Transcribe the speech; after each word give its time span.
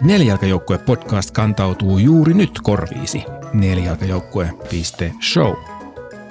Nelijalkajoukkue 0.00 0.78
podcast 0.78 1.30
kantautuu 1.30 1.98
juuri 1.98 2.34
nyt 2.34 2.60
korviisi. 2.62 3.24
Nelijalkajoukkue.show. 3.52 5.52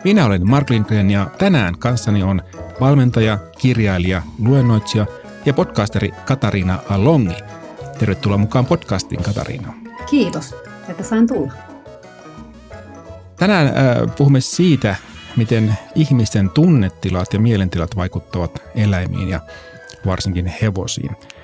Minä 0.03 0.25
olen 0.25 0.49
Mark 0.49 0.69
Lindgren 0.69 1.11
ja 1.11 1.29
tänään 1.37 1.79
kanssani 1.79 2.23
on 2.23 2.41
valmentaja, 2.79 3.37
kirjailija, 3.57 4.21
luennoitsija 4.39 5.05
ja 5.45 5.53
podcasteri 5.53 6.11
Katariina 6.25 6.79
Alongi. 6.89 7.35
Tervetuloa 7.99 8.37
mukaan 8.37 8.65
podcastiin, 8.65 9.23
Katariina. 9.23 9.73
Kiitos, 10.09 10.55
että 10.89 11.03
sain 11.03 11.27
tulla. 11.27 11.53
Tänään 13.35 13.67
äh, 13.67 13.73
puhumme 14.17 14.41
siitä, 14.41 14.95
miten 15.35 15.77
ihmisten 15.95 16.49
tunnetilat 16.49 17.33
ja 17.33 17.39
mielentilat 17.39 17.95
vaikuttavat 17.95 18.63
eläimiin 18.75 19.29
ja 19.29 19.39
varsinkin 20.05 20.53
hevosiin– 20.61 21.17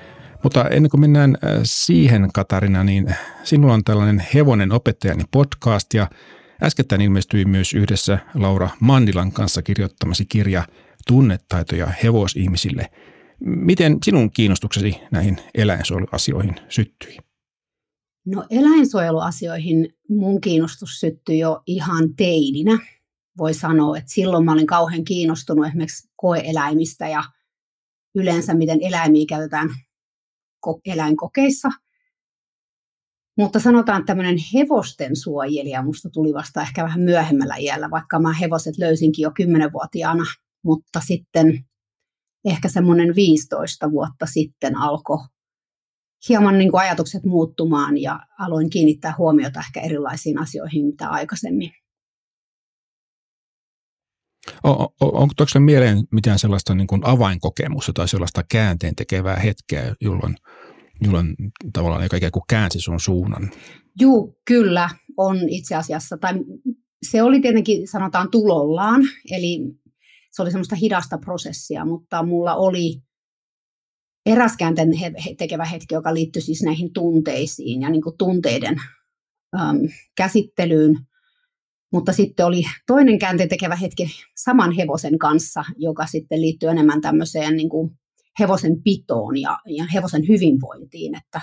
mutta 0.44 0.68
ennen 0.68 0.90
kuin 0.90 1.00
mennään 1.00 1.30
äh, 1.44 1.60
siihen, 1.62 2.30
Katarina, 2.34 2.84
niin 2.84 3.14
sinulla 3.44 3.74
on 3.74 3.84
tällainen 3.84 4.26
Hevonen 4.34 4.72
opettajani 4.72 5.24
podcast 5.30 5.94
ja 5.94 6.10
äskettäin 6.62 7.00
ilmestyi 7.00 7.44
myös 7.44 7.74
yhdessä 7.74 8.18
Laura 8.34 8.68
Mandilan 8.80 9.32
kanssa 9.32 9.62
kirjoittamasi 9.62 10.24
kirja 10.24 10.66
Tunnetaitoja 11.06 11.86
hevosihmisille. 12.02 12.90
Miten 13.40 13.98
sinun 14.04 14.30
kiinnostuksesi 14.30 15.00
näihin 15.10 15.36
eläinsuojeluasioihin 15.54 16.54
syttyi? 16.68 17.16
No 18.26 18.44
eläinsuojeluasioihin 18.50 19.94
mun 20.08 20.40
kiinnostus 20.40 21.00
syttyi 21.00 21.38
jo 21.38 21.62
ihan 21.66 22.14
teininä. 22.16 22.78
Voi 23.38 23.54
sanoa, 23.54 23.98
että 23.98 24.12
silloin 24.12 24.44
mä 24.44 24.52
olin 24.52 24.66
kauhean 24.66 25.04
kiinnostunut 25.04 25.66
esimerkiksi 25.66 26.08
koeeläimistä 26.16 27.08
ja 27.08 27.24
yleensä 28.14 28.54
miten 28.54 28.78
eläimiä 28.82 29.24
käytetään 29.28 29.68
eläinkokeissa. 30.86 31.68
Mutta 33.38 33.60
sanotaan, 33.60 34.04
tämmöinen 34.04 34.36
hevosten 34.54 35.16
suojelija 35.16 35.82
musta 35.82 36.08
tuli 36.10 36.34
vasta 36.34 36.62
ehkä 36.62 36.84
vähän 36.84 37.00
myöhemmällä 37.00 37.56
iällä, 37.56 37.90
vaikka 37.90 38.18
mä 38.18 38.32
hevoset 38.32 38.78
löysinkin 38.78 39.22
jo 39.22 39.30
10-vuotiaana, 39.30 40.24
mutta 40.64 41.00
sitten 41.00 41.64
ehkä 42.44 42.68
semmoinen 42.68 43.14
15 43.14 43.90
vuotta 43.90 44.26
sitten 44.26 44.76
alkoi 44.76 45.18
hieman 46.28 46.58
niin 46.58 46.70
kuin 46.70 46.80
ajatukset 46.80 47.24
muuttumaan 47.24 47.98
ja 47.98 48.20
aloin 48.38 48.70
kiinnittää 48.70 49.14
huomiota 49.18 49.60
ehkä 49.60 49.80
erilaisiin 49.80 50.38
asioihin, 50.38 50.86
mitä 50.86 51.08
aikaisemmin. 51.08 51.70
On, 54.62 54.88
onko 55.00 55.34
tuoksi 55.36 55.58
mieleen 55.58 56.04
mitään 56.12 56.38
sellaista 56.38 56.74
niin 56.74 56.86
kuin 56.86 57.00
avainkokemusta 57.04 57.92
tai 57.92 58.08
sellaista 58.08 58.42
käänteen 58.48 58.96
tekevää 58.96 59.36
hetkeä, 59.36 59.94
jolloin, 60.00 60.36
jolloin 61.00 61.34
tavallaan 61.72 62.02
joka 62.02 62.16
ikään 62.16 62.32
kuin 62.32 62.44
käänsi 62.48 62.80
sun 62.80 63.00
suunnan? 63.00 63.50
Joo, 64.00 64.34
kyllä 64.44 64.90
on 65.16 65.48
itse 65.48 65.74
asiassa. 65.74 66.18
Tai 66.18 66.34
se 67.10 67.22
oli 67.22 67.40
tietenkin 67.40 67.88
sanotaan 67.88 68.30
tulollaan, 68.30 69.02
eli 69.30 69.60
se 70.30 70.42
oli 70.42 70.50
semmoista 70.50 70.76
hidasta 70.76 71.18
prosessia, 71.18 71.84
mutta 71.84 72.22
mulla 72.22 72.54
oli 72.54 73.02
eräs 74.26 74.56
käänteen 74.56 74.90
tekevä 75.38 75.64
hetki, 75.64 75.94
joka 75.94 76.14
liittyi 76.14 76.42
siis 76.42 76.62
näihin 76.62 76.92
tunteisiin 76.92 77.80
ja 77.80 77.90
niin 77.90 78.02
kuin 78.02 78.16
tunteiden 78.18 78.76
äm, 79.60 79.78
käsittelyyn– 80.16 80.98
mutta 81.94 82.12
sitten 82.12 82.46
oli 82.46 82.62
toinen 82.86 83.18
käänteen 83.18 83.48
tekevä 83.48 83.76
hetki 83.76 84.06
saman 84.36 84.72
hevosen 84.72 85.18
kanssa, 85.18 85.64
joka 85.76 86.06
sitten 86.06 86.40
liittyy 86.40 86.68
enemmän 86.68 87.00
tämmöiseen 87.00 87.56
niin 87.56 87.68
kuin 87.68 87.90
hevosen 88.40 88.82
pitoon 88.82 89.40
ja, 89.40 89.58
ja 89.66 89.84
hevosen 89.94 90.28
hyvinvointiin, 90.28 91.16
että, 91.16 91.40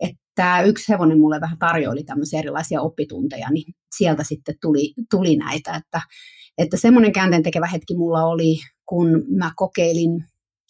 että 0.00 0.62
yksi 0.62 0.92
hevonen 0.92 1.18
mulle 1.18 1.40
vähän 1.40 1.58
tarjoili 1.58 2.04
tämmöisiä 2.04 2.38
erilaisia 2.38 2.80
oppitunteja, 2.80 3.50
niin 3.50 3.74
sieltä 3.96 4.24
sitten 4.24 4.54
tuli, 4.60 4.94
tuli 5.10 5.36
näitä, 5.36 5.74
että, 5.74 6.00
että 6.58 6.76
semmoinen 6.76 7.12
käänteen 7.12 7.42
tekevä 7.42 7.66
hetki 7.66 7.96
mulla 7.96 8.24
oli, 8.24 8.56
kun 8.86 9.08
mä 9.28 9.52
kokeilin 9.56 10.24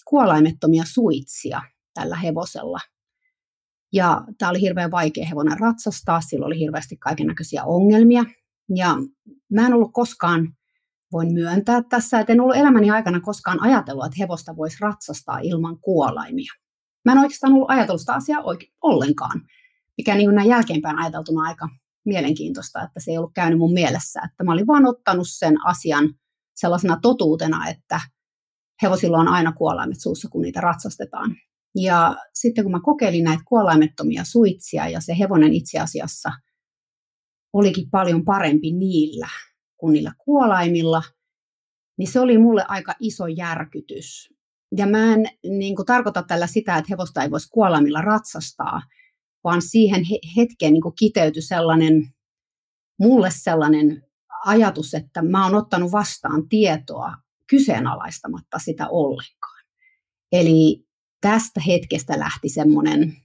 kuolaimettomia 0.09 0.85
suitsia 0.87 1.61
tällä 1.95 2.17
hevosella. 2.17 2.79
Ja 3.93 4.25
tämä 4.39 4.51
oli 4.51 4.61
hirveän 4.61 4.91
vaikea 4.91 5.27
hevonen 5.27 5.61
ratsastaa, 5.61 6.21
sillä 6.21 6.47
oli 6.47 6.59
hirveästi 6.59 6.97
kaiken 6.97 7.35
ongelmia, 7.65 8.25
ja 8.75 8.97
mä 9.51 9.67
en 9.67 9.75
ollut 9.75 9.93
koskaan, 9.93 10.49
voin 11.13 11.33
myöntää 11.33 11.83
tässä, 11.83 12.21
että 12.21 12.33
en 12.33 12.41
ollut 12.41 12.57
elämäni 12.57 12.91
aikana 12.91 13.21
koskaan 13.21 13.63
ajatellut, 13.63 14.05
että 14.05 14.17
hevosta 14.19 14.57
voisi 14.57 14.77
ratsastaa 14.81 15.39
ilman 15.39 15.79
kuolaimia. 15.81 16.53
Mä 17.05 17.13
en 17.13 17.19
oikeastaan 17.19 17.53
ollut 17.53 17.71
ajatellut 17.71 18.01
sitä 18.01 18.15
asiaa 18.15 18.43
oikein, 18.43 18.73
ollenkaan, 18.83 19.41
mikä 19.97 20.15
niin 20.15 20.35
näin 20.35 20.49
jälkeenpäin 20.49 20.99
ajateltuna 20.99 21.43
aika 21.43 21.69
mielenkiintoista, 22.05 22.83
että 22.83 23.01
se 23.01 23.11
ei 23.11 23.19
ollut 23.19 23.35
käynyt 23.35 23.59
mun 23.59 23.73
mielessä. 23.73 24.21
Että 24.25 24.45
mä 24.45 24.53
olin 24.53 24.67
vaan 24.67 24.87
ottanut 24.87 25.27
sen 25.31 25.55
asian 25.65 26.15
sellaisena 26.57 26.99
totuutena, 27.03 27.69
että 27.69 28.01
hevosilla 28.83 29.19
on 29.19 29.29
aina 29.29 29.53
kuolaimet 29.53 30.01
suussa, 30.01 30.29
kun 30.29 30.43
niitä 30.43 30.61
ratsastetaan. 30.61 31.37
Ja 31.77 32.17
sitten 32.35 32.65
kun 32.65 32.73
mä 32.73 32.81
kokeilin 32.81 33.25
näitä 33.25 33.43
kuolaimettomia 33.49 34.25
suitsia 34.25 34.89
ja 34.89 35.01
se 35.01 35.19
hevonen 35.19 35.53
itse 35.53 35.79
asiassa– 35.79 36.33
olikin 37.53 37.91
paljon 37.91 38.25
parempi 38.25 38.73
niillä 38.73 39.29
kuin 39.77 39.93
niillä 39.93 40.13
kuolaimilla, 40.25 41.03
niin 41.99 42.09
se 42.09 42.21
oli 42.21 42.39
mulle 42.39 42.65
aika 42.69 42.95
iso 43.01 43.27
järkytys. 43.27 44.35
Ja 44.77 44.87
mä 44.87 45.13
en 45.13 45.27
niin 45.43 45.77
kuin, 45.77 45.87
tarkoita 45.87 46.23
tällä 46.23 46.47
sitä, 46.47 46.77
että 46.77 46.89
hevosta 46.91 47.23
ei 47.23 47.31
voisi 47.31 47.49
kuolaimilla 47.51 48.01
ratsastaa, 48.01 48.83
vaan 49.45 49.63
siihen 49.63 50.03
hetkeen 50.37 50.73
niin 50.73 50.83
kuin, 50.83 50.95
kiteytyi 50.99 51.43
sellainen, 51.43 52.15
mulle 53.01 53.31
sellainen 53.31 54.03
ajatus, 54.45 54.95
että 54.95 55.23
mä 55.23 55.45
oon 55.45 55.55
ottanut 55.55 55.93
vastaan 55.93 56.49
tietoa 56.49 57.15
kyseenalaistamatta 57.47 58.59
sitä 58.59 58.89
ollenkaan. 58.89 59.65
Eli 60.33 60.87
tästä 61.21 61.61
hetkestä 61.61 62.19
lähti 62.19 62.49
semmoinen 62.49 63.17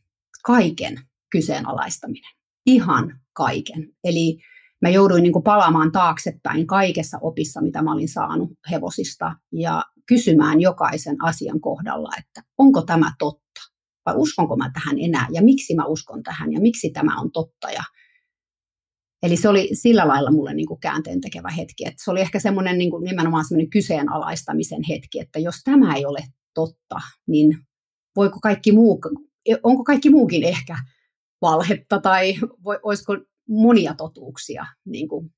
kaiken 0.43 0.99
kyseenalaistaminen. 1.31 2.31
Ihan 2.65 3.19
kaiken. 3.37 3.87
Eli 4.03 4.37
mä 4.81 4.89
jouduin 4.89 5.23
niin 5.23 5.33
kuin 5.33 5.43
palaamaan 5.43 5.91
taaksepäin 5.91 6.67
kaikessa 6.67 7.17
opissa, 7.21 7.61
mitä 7.61 7.81
mä 7.81 7.93
olin 7.93 8.09
saanut 8.09 8.49
hevosista 8.71 9.35
ja 9.51 9.83
kysymään 10.07 10.61
jokaisen 10.61 11.15
asian 11.23 11.61
kohdalla, 11.61 12.09
että 12.17 12.41
onko 12.57 12.81
tämä 12.81 13.11
totta 13.19 13.61
vai 14.05 14.15
uskonko 14.17 14.57
mä 14.57 14.71
tähän 14.73 14.99
enää 14.99 15.27
ja 15.31 15.41
miksi 15.41 15.75
mä 15.75 15.85
uskon 15.85 16.23
tähän 16.23 16.53
ja 16.53 16.59
miksi 16.59 16.89
tämä 16.89 17.21
on 17.21 17.31
totta. 17.31 17.71
Ja 17.71 17.83
Eli 19.23 19.37
se 19.37 19.49
oli 19.49 19.69
sillä 19.73 20.07
lailla 20.07 20.31
mulle 20.31 20.53
niin 20.53 20.67
kuin 20.67 20.79
käänteen 20.79 21.21
tekevä 21.21 21.49
hetki. 21.49 21.85
Että 21.85 22.03
se 22.03 22.11
oli 22.11 22.21
ehkä 22.21 22.39
semmoinen 22.39 22.77
niin 22.77 22.91
nimenomaan 23.03 23.45
semmoinen 23.45 23.69
kyseenalaistamisen 23.69 24.83
hetki, 24.89 25.19
että 25.19 25.39
jos 25.39 25.55
tämä 25.63 25.95
ei 25.95 26.05
ole 26.05 26.19
totta, 26.53 26.95
niin 27.27 27.57
voiko 28.15 28.39
kaikki 28.39 28.71
muu, 28.71 29.01
onko 29.63 29.83
kaikki 29.83 30.09
muukin 30.09 30.43
ehkä 30.43 30.77
valhetta 31.41 32.01
tai 32.01 32.33
voi, 32.63 32.79
olisiko 32.83 33.17
monia 33.49 33.93
totuuksia 33.93 34.65
niin 34.85 35.07
kuin, 35.07 35.33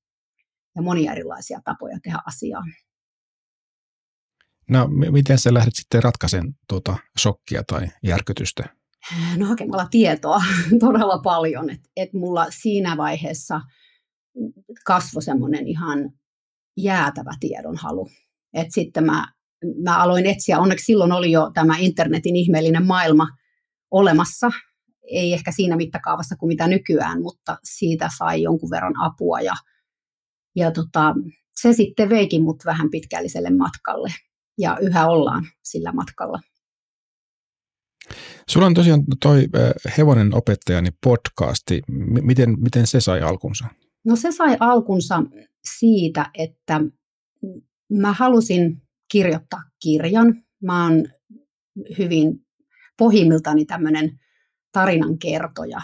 ja 0.76 0.82
monia 0.82 1.12
erilaisia 1.12 1.60
tapoja 1.64 1.98
tehdä 2.02 2.18
asiaa. 2.26 2.62
No, 4.70 4.88
miten 4.88 5.38
sä 5.38 5.54
lähdet 5.54 5.74
sitten 5.76 6.02
ratkaisemaan 6.02 6.54
tuota 6.68 6.96
shokkia 7.18 7.62
tai 7.66 7.88
järkytystä? 8.02 8.64
No 9.36 9.46
hakemalla 9.46 9.86
tietoa 9.90 10.42
todella 10.80 11.18
paljon. 11.18 11.70
Että 11.70 11.88
et 11.96 12.12
mulla 12.12 12.46
siinä 12.50 12.96
vaiheessa 12.96 13.60
kasvoi 14.84 15.22
semmoinen 15.22 15.68
ihan 15.68 16.10
jäätävä 16.76 17.30
tiedonhalu. 17.40 18.08
Että 18.54 18.74
sitten 18.74 19.04
mä, 19.04 19.26
mä 19.84 20.02
aloin 20.02 20.26
etsiä, 20.26 20.58
onneksi 20.58 20.84
silloin 20.84 21.12
oli 21.12 21.30
jo 21.30 21.50
tämä 21.54 21.76
internetin 21.78 22.36
ihmeellinen 22.36 22.86
maailma 22.86 23.26
olemassa, 23.90 24.50
ei 25.10 25.32
ehkä 25.32 25.52
siinä 25.52 25.76
mittakaavassa 25.76 26.36
kuin 26.36 26.48
mitä 26.48 26.66
nykyään, 26.66 27.22
mutta 27.22 27.58
siitä 27.64 28.10
sai 28.18 28.42
jonkun 28.42 28.70
verran 28.70 29.00
apua 29.00 29.40
ja, 29.40 29.54
ja 30.56 30.70
tota, 30.70 31.14
se 31.56 31.72
sitten 31.72 32.08
veikin 32.08 32.42
mut 32.42 32.64
vähän 32.64 32.90
pitkälliselle 32.90 33.50
matkalle 33.50 34.08
ja 34.58 34.78
yhä 34.80 35.08
ollaan 35.08 35.44
sillä 35.62 35.92
matkalla. 35.92 36.40
Sulla 38.48 38.66
on 38.66 38.74
tosiaan 38.74 39.04
toi 39.22 39.46
Hevonen 39.98 40.34
opettajani 40.34 40.90
podcasti. 41.04 41.82
Miten, 42.22 42.60
miten 42.60 42.86
se 42.86 43.00
sai 43.00 43.20
alkunsa? 43.20 43.64
No 44.04 44.16
se 44.16 44.32
sai 44.32 44.56
alkunsa 44.60 45.22
siitä, 45.78 46.30
että 46.34 46.80
mä 47.92 48.12
halusin 48.12 48.82
kirjoittaa 49.12 49.62
kirjan. 49.82 50.42
Mä 50.62 50.84
oon 50.84 51.04
hyvin 51.98 52.46
pohjimmiltani 52.98 53.64
tämmöinen 53.64 54.20
tarinan 54.72 55.18
kertoja. 55.18 55.80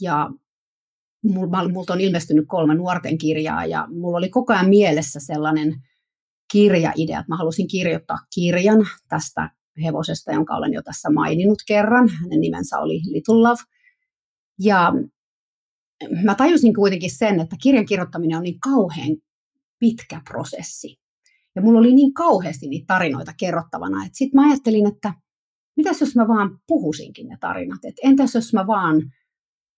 Ja 0.00 0.30
multa 1.72 1.92
on 1.92 2.00
ilmestynyt 2.00 2.44
kolme 2.48 2.74
nuorten 2.74 3.18
kirjaa 3.18 3.66
ja 3.66 3.86
mulla 3.90 4.18
oli 4.18 4.28
koko 4.28 4.52
ajan 4.52 4.68
mielessä 4.68 5.20
sellainen 5.20 5.74
kirjaidea, 6.52 7.20
että 7.20 7.28
mä 7.28 7.36
halusin 7.36 7.68
kirjoittaa 7.68 8.18
kirjan 8.34 8.86
tästä 9.08 9.50
hevosesta, 9.84 10.32
jonka 10.32 10.56
olen 10.56 10.72
jo 10.72 10.82
tässä 10.82 11.10
maininnut 11.10 11.58
kerran. 11.66 12.08
Hänen 12.08 12.40
nimensä 12.40 12.78
oli 12.78 13.00
Little 13.10 13.34
Love. 13.34 13.62
Ja 14.58 14.92
mä 16.24 16.34
tajusin 16.34 16.74
kuitenkin 16.74 17.10
sen, 17.10 17.40
että 17.40 17.56
kirjan 17.62 17.86
kirjoittaminen 17.86 18.36
on 18.36 18.42
niin 18.42 18.60
kauhean 18.60 19.16
pitkä 19.78 20.20
prosessi. 20.28 21.00
Ja 21.56 21.62
mulla 21.62 21.78
oli 21.78 21.94
niin 21.94 22.14
kauheasti 22.14 22.68
niitä 22.68 22.84
tarinoita 22.86 23.32
kerrottavana, 23.36 24.04
että 24.06 24.18
sitten 24.18 24.40
mä 24.40 24.48
ajattelin, 24.48 24.86
että 24.86 25.14
mitäs 25.76 26.00
jos 26.00 26.16
mä 26.16 26.28
vaan 26.28 26.58
puhuisinkin 26.66 27.28
ne 27.28 27.36
tarinat, 27.40 27.84
että 27.84 28.00
entäs 28.04 28.34
jos 28.34 28.52
mä 28.52 28.66
vaan 28.66 29.02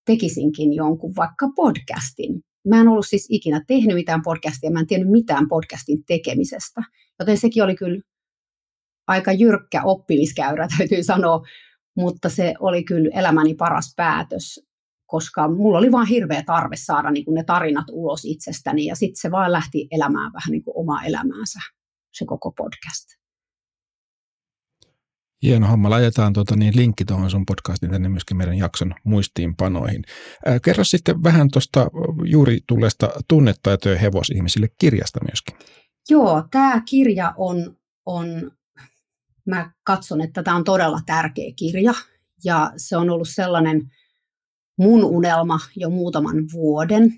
tekisinkin 0.06 0.72
jonkun 0.72 1.12
vaikka 1.16 1.48
podcastin. 1.56 2.40
Mä 2.68 2.80
en 2.80 2.88
ollut 2.88 3.06
siis 3.08 3.26
ikinä 3.30 3.64
tehnyt 3.66 3.94
mitään 3.94 4.22
podcastia, 4.22 4.70
mä 4.70 4.80
en 4.80 4.86
tiennyt 4.86 5.10
mitään 5.10 5.48
podcastin 5.48 6.04
tekemisestä, 6.06 6.82
joten 7.18 7.38
sekin 7.38 7.64
oli 7.64 7.74
kyllä 7.74 8.02
aika 9.06 9.32
jyrkkä 9.32 9.82
oppimiskäyrä, 9.84 10.68
täytyy 10.78 11.02
sanoa, 11.02 11.40
mutta 11.96 12.28
se 12.28 12.54
oli 12.60 12.84
kyllä 12.84 13.10
elämäni 13.14 13.54
paras 13.54 13.92
päätös, 13.96 14.60
koska 15.06 15.48
mulla 15.48 15.78
oli 15.78 15.92
vaan 15.92 16.06
hirveä 16.06 16.42
tarve 16.46 16.76
saada 16.76 17.10
niin 17.10 17.24
kuin 17.24 17.34
ne 17.34 17.44
tarinat 17.44 17.86
ulos 17.90 18.24
itsestäni 18.24 18.84
ja 18.84 18.94
sitten 18.94 19.20
se 19.20 19.30
vaan 19.30 19.52
lähti 19.52 19.88
elämään 19.90 20.32
vähän 20.32 20.50
niin 20.50 20.64
kuin 20.64 20.76
omaa 20.76 21.04
elämäänsä, 21.04 21.60
se 22.12 22.24
koko 22.24 22.52
podcast. 22.56 23.21
Hieno 25.42 25.66
homma. 25.66 25.90
Laitetaan 25.90 26.32
tuota, 26.32 26.56
niin 26.56 26.76
linkki 26.76 27.04
tuohon 27.04 27.30
sun 27.30 27.46
podcastiin 27.46 27.92
tänne 27.92 28.08
myöskin 28.08 28.36
meidän 28.36 28.58
jakson 28.58 28.94
muistiinpanoihin. 29.04 30.04
Ää, 30.46 30.60
kerro 30.60 30.84
sitten 30.84 31.22
vähän 31.22 31.48
tuosta 31.52 31.86
juuri 32.24 32.58
tulleesta 32.66 33.10
tunnetaitoja 33.28 33.98
hevosihmisille 33.98 34.68
kirjasta 34.78 35.20
myöskin. 35.24 35.56
Joo, 36.10 36.44
tämä 36.50 36.82
kirja 36.88 37.34
on, 37.36 37.76
on, 38.06 38.50
mä 39.46 39.72
katson, 39.84 40.20
että 40.20 40.42
tämä 40.42 40.56
on 40.56 40.64
todella 40.64 41.00
tärkeä 41.06 41.52
kirja 41.56 41.92
ja 42.44 42.72
se 42.76 42.96
on 42.96 43.10
ollut 43.10 43.28
sellainen 43.28 43.82
mun 44.78 45.04
unelma 45.04 45.58
jo 45.76 45.90
muutaman 45.90 46.36
vuoden. 46.52 47.12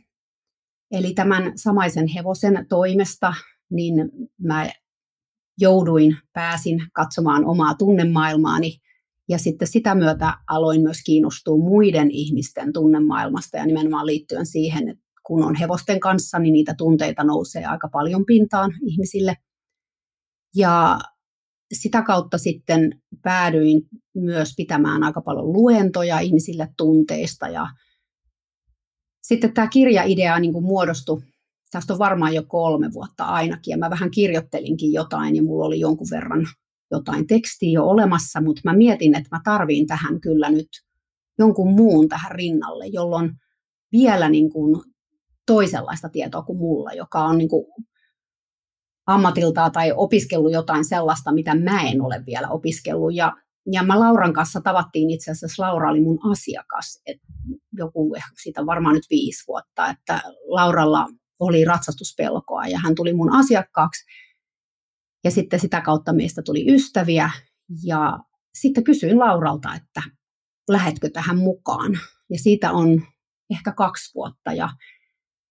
Eli 0.90 1.14
tämän 1.14 1.52
samaisen 1.58 2.08
hevosen 2.08 2.66
toimesta, 2.68 3.34
niin 3.70 3.94
mä 4.42 4.70
jouduin, 5.58 6.16
pääsin 6.32 6.82
katsomaan 6.92 7.44
omaa 7.44 7.74
tunnemaailmaani 7.74 8.78
ja 9.28 9.38
sitten 9.38 9.68
sitä 9.68 9.94
myötä 9.94 10.34
aloin 10.48 10.82
myös 10.82 11.02
kiinnostua 11.06 11.56
muiden 11.56 12.10
ihmisten 12.10 12.72
tunnemaailmasta 12.72 13.56
ja 13.56 13.66
nimenomaan 13.66 14.06
liittyen 14.06 14.46
siihen, 14.46 14.88
että 14.88 15.04
kun 15.26 15.44
on 15.44 15.54
hevosten 15.54 16.00
kanssa, 16.00 16.38
niin 16.38 16.52
niitä 16.52 16.74
tunteita 16.78 17.24
nousee 17.24 17.64
aika 17.64 17.88
paljon 17.88 18.26
pintaan 18.26 18.72
ihmisille. 18.86 19.36
Ja 20.56 20.98
sitä 21.72 22.02
kautta 22.02 22.38
sitten 22.38 23.02
päädyin 23.22 23.82
myös 24.14 24.54
pitämään 24.56 25.02
aika 25.02 25.20
paljon 25.20 25.52
luentoja 25.52 26.18
ihmisille 26.18 26.68
tunteista 26.76 27.48
ja 27.48 27.66
sitten 29.22 29.54
tämä 29.54 29.68
kirjaidea 29.68 30.38
niin 30.38 30.52
kuin 30.52 30.64
muodostui 30.64 31.22
tästä 31.70 31.92
on 31.92 31.98
varmaan 31.98 32.34
jo 32.34 32.42
kolme 32.48 32.92
vuotta 32.92 33.24
ainakin, 33.24 33.72
ja 33.72 33.78
mä 33.78 33.90
vähän 33.90 34.10
kirjoittelinkin 34.10 34.92
jotain, 34.92 35.36
ja 35.36 35.42
mulla 35.42 35.64
oli 35.64 35.80
jonkun 35.80 36.06
verran 36.10 36.46
jotain 36.90 37.26
tekstiä 37.26 37.72
jo 37.72 37.84
olemassa, 37.84 38.40
mutta 38.40 38.60
mä 38.64 38.72
mietin, 38.76 39.16
että 39.16 39.28
mä 39.36 39.40
tarviin 39.44 39.86
tähän 39.86 40.20
kyllä 40.20 40.50
nyt 40.50 40.68
jonkun 41.38 41.74
muun 41.74 42.08
tähän 42.08 42.32
rinnalle, 42.32 42.86
jolloin 42.86 43.30
vielä 43.92 44.28
niin 44.28 44.50
kuin 44.50 44.82
toisenlaista 45.46 46.08
tietoa 46.08 46.42
kuin 46.42 46.58
mulla, 46.58 46.92
joka 46.92 47.24
on 47.24 47.38
niin 47.38 47.48
kuin 47.48 47.66
ammatiltaan 49.06 49.72
tai 49.72 49.92
opiskellut 49.96 50.52
jotain 50.52 50.84
sellaista, 50.84 51.32
mitä 51.32 51.54
mä 51.54 51.82
en 51.82 52.02
ole 52.02 52.22
vielä 52.26 52.48
opiskellut. 52.48 53.14
Ja, 53.14 53.32
ja 53.72 53.82
mä 53.82 54.00
Lauran 54.00 54.32
kanssa 54.32 54.60
tavattiin 54.60 55.10
itse 55.10 55.30
asiassa, 55.30 55.62
Laura 55.62 55.90
oli 55.90 56.00
mun 56.00 56.18
asiakas, 56.30 57.02
et 57.06 57.16
joku, 57.72 58.14
siitä 58.42 58.66
varmaan 58.66 58.94
nyt 58.94 59.06
viisi 59.10 59.44
vuotta, 59.48 59.90
että 59.90 60.22
Lauralla 60.46 61.06
oli 61.40 61.64
ratsastuspelkoa 61.64 62.66
ja 62.66 62.78
hän 62.78 62.94
tuli 62.94 63.14
mun 63.14 63.32
asiakkaaksi. 63.32 64.04
Ja 65.24 65.30
sitten 65.30 65.60
sitä 65.60 65.80
kautta 65.80 66.12
meistä 66.12 66.42
tuli 66.42 66.74
ystäviä 66.74 67.30
ja 67.84 68.18
sitten 68.54 68.84
kysyin 68.84 69.18
Lauralta, 69.18 69.74
että 69.74 70.02
lähetkö 70.68 71.10
tähän 71.10 71.38
mukaan. 71.38 71.98
Ja 72.30 72.38
siitä 72.38 72.72
on 72.72 73.02
ehkä 73.50 73.72
kaksi 73.72 74.14
vuotta 74.14 74.52
ja 74.52 74.68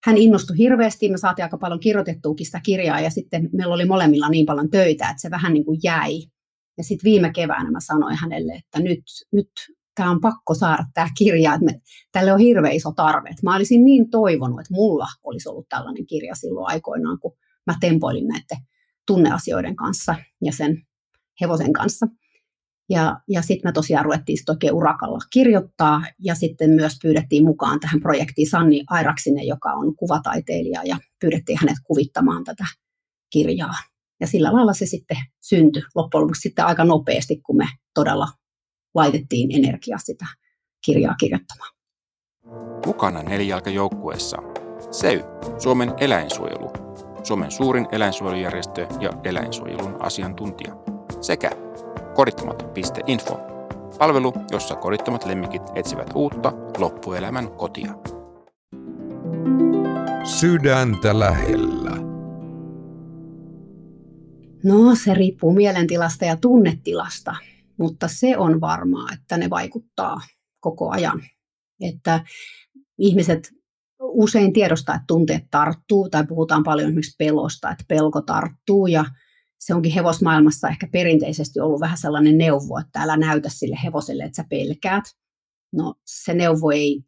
hän 0.06 0.18
innostui 0.18 0.58
hirveästi, 0.58 1.10
me 1.10 1.18
saatiin 1.18 1.44
aika 1.44 1.58
paljon 1.58 1.80
kirjoitettuukin 1.80 2.46
sitä 2.46 2.60
kirjaa 2.66 3.00
ja 3.00 3.10
sitten 3.10 3.50
meillä 3.54 3.74
oli 3.74 3.86
molemmilla 3.86 4.30
niin 4.30 4.46
paljon 4.46 4.70
töitä, 4.70 5.10
että 5.10 5.22
se 5.22 5.32
vähän 5.32 5.54
niin 5.54 5.66
kuin 5.66 5.80
jäi. 5.84 6.20
Ja 6.78 6.84
sitten 6.84 7.04
viime 7.12 7.32
keväänä 7.34 7.72
mä 7.72 7.80
sanoin 7.80 8.18
hänelle, 8.18 8.54
että 8.54 8.80
nyt, 8.80 9.04
nyt 9.32 9.52
tämä 9.96 10.12
on 10.12 10.22
pakko 10.22 10.54
saada 10.54 10.86
tämä 10.94 11.08
kirja, 11.18 11.54
että 11.54 11.66
me, 11.66 11.82
tälle 12.12 12.34
on 12.34 12.40
hirveän 12.40 12.76
iso 12.76 12.92
tarve. 12.92 13.30
Et 13.30 13.44
mä 13.44 13.56
olisin 13.56 13.86
niin 13.86 14.10
toivonut, 14.10 14.60
että 14.60 14.74
mulla 14.74 15.08
olisi 15.24 15.50
ollut 15.50 15.70
tällainen 15.70 16.06
kirja 16.06 16.36
silloin 16.36 16.68
aikoinaan, 16.68 17.20
kun 17.20 17.38
mä 17.68 17.76
tempoilin 17.82 18.28
näiden 18.28 18.68
tunneasioiden 19.08 19.76
kanssa 19.76 20.16
ja 20.42 20.54
sen 20.54 20.82
hevosen 21.42 21.74
kanssa. 21.74 22.08
Ja, 22.90 23.20
ja 23.30 23.42
sitten 23.42 23.70
me 23.70 23.72
tosiaan 23.72 24.06
ruvettiin 24.06 24.38
sit 24.38 24.50
oikein 24.50 24.74
urakalla 24.74 25.20
kirjoittaa 25.34 26.04
ja 26.20 26.36
sitten 26.36 26.70
myös 26.70 26.98
pyydettiin 27.02 27.46
mukaan 27.46 27.80
tähän 27.80 28.02
projektiin 28.02 28.50
Sanni 28.50 28.84
Airaksinen, 28.90 29.48
joka 29.48 29.70
on 29.70 29.96
kuvataiteilija 29.96 30.82
ja 30.86 30.98
pyydettiin 31.22 31.58
hänet 31.62 31.78
kuvittamaan 31.84 32.44
tätä 32.44 32.66
kirjaa. 33.30 33.76
Ja 34.20 34.28
sillä 34.28 34.54
lailla 34.54 34.74
se 34.74 34.86
sitten 34.86 35.18
syntyi 35.42 35.84
loppujen 35.96 36.22
lopuksi 36.22 36.42
sitten 36.42 36.66
aika 36.66 36.84
nopeasti, 36.84 37.42
kun 37.46 37.58
me 37.58 37.68
todella 37.94 38.28
laitettiin 38.94 39.56
energiaa 39.56 40.00
sitä 40.00 40.26
kirjaa 40.86 41.16
kirjoittamaan. 41.20 41.74
Mukana 42.86 43.24
nelijalkajoukkueessa 43.24 44.38
SEY, 44.92 45.22
Suomen 45.58 45.94
eläinsuojelu, 46.00 46.72
Suomen 47.24 47.52
suurin 47.52 47.88
eläinsuojelujärjestö 47.92 48.88
ja 49.00 49.10
eläinsuojelun 49.24 49.98
asiantuntija, 50.00 50.76
sekä 51.22 51.52
kodittomat.info, 52.16 53.40
palvelu, 54.00 54.34
jossa 54.52 54.76
kodittomat 54.76 55.26
lemmikit 55.26 55.62
etsivät 55.76 56.12
uutta 56.16 56.54
loppuelämän 56.78 57.52
kotia. 57.52 57.94
Sydäntä 60.24 61.20
lähellä. 61.20 61.92
No, 64.64 64.96
se 64.96 65.14
riippuu 65.14 65.54
mielentilasta 65.54 66.26
ja 66.26 66.38
tunnetilasta 66.38 67.36
mutta 67.80 68.08
se 68.08 68.38
on 68.38 68.62
varmaa, 68.62 69.08
että 69.14 69.38
ne 69.38 69.50
vaikuttaa 69.50 70.22
koko 70.60 70.90
ajan. 70.90 71.22
Että 71.82 72.26
ihmiset 72.98 73.50
usein 74.00 74.54
tiedostaa, 74.54 74.96
että 74.96 75.06
tunteet 75.08 75.44
tarttuu, 75.52 76.10
tai 76.10 76.28
puhutaan 76.28 76.64
paljon 76.64 76.88
esimerkiksi 76.88 77.16
pelosta, 77.20 77.72
että 77.72 77.86
pelko 77.88 78.22
tarttuu, 78.22 78.88
ja 78.88 79.06
se 79.60 79.74
onkin 79.74 79.92
hevosmaailmassa 79.92 80.70
ehkä 80.70 80.88
perinteisesti 80.92 81.60
ollut 81.60 81.82
vähän 81.82 81.98
sellainen 81.98 82.38
neuvo, 82.38 82.80
että 82.80 83.02
älä 83.02 83.18
näytä 83.18 83.50
sille 83.50 83.80
hevoselle, 83.84 84.24
että 84.24 84.36
sä 84.36 84.46
pelkäät. 84.50 85.04
No 85.74 85.96
se 86.06 86.34
neuvo 86.34 86.72
ei, 86.72 87.04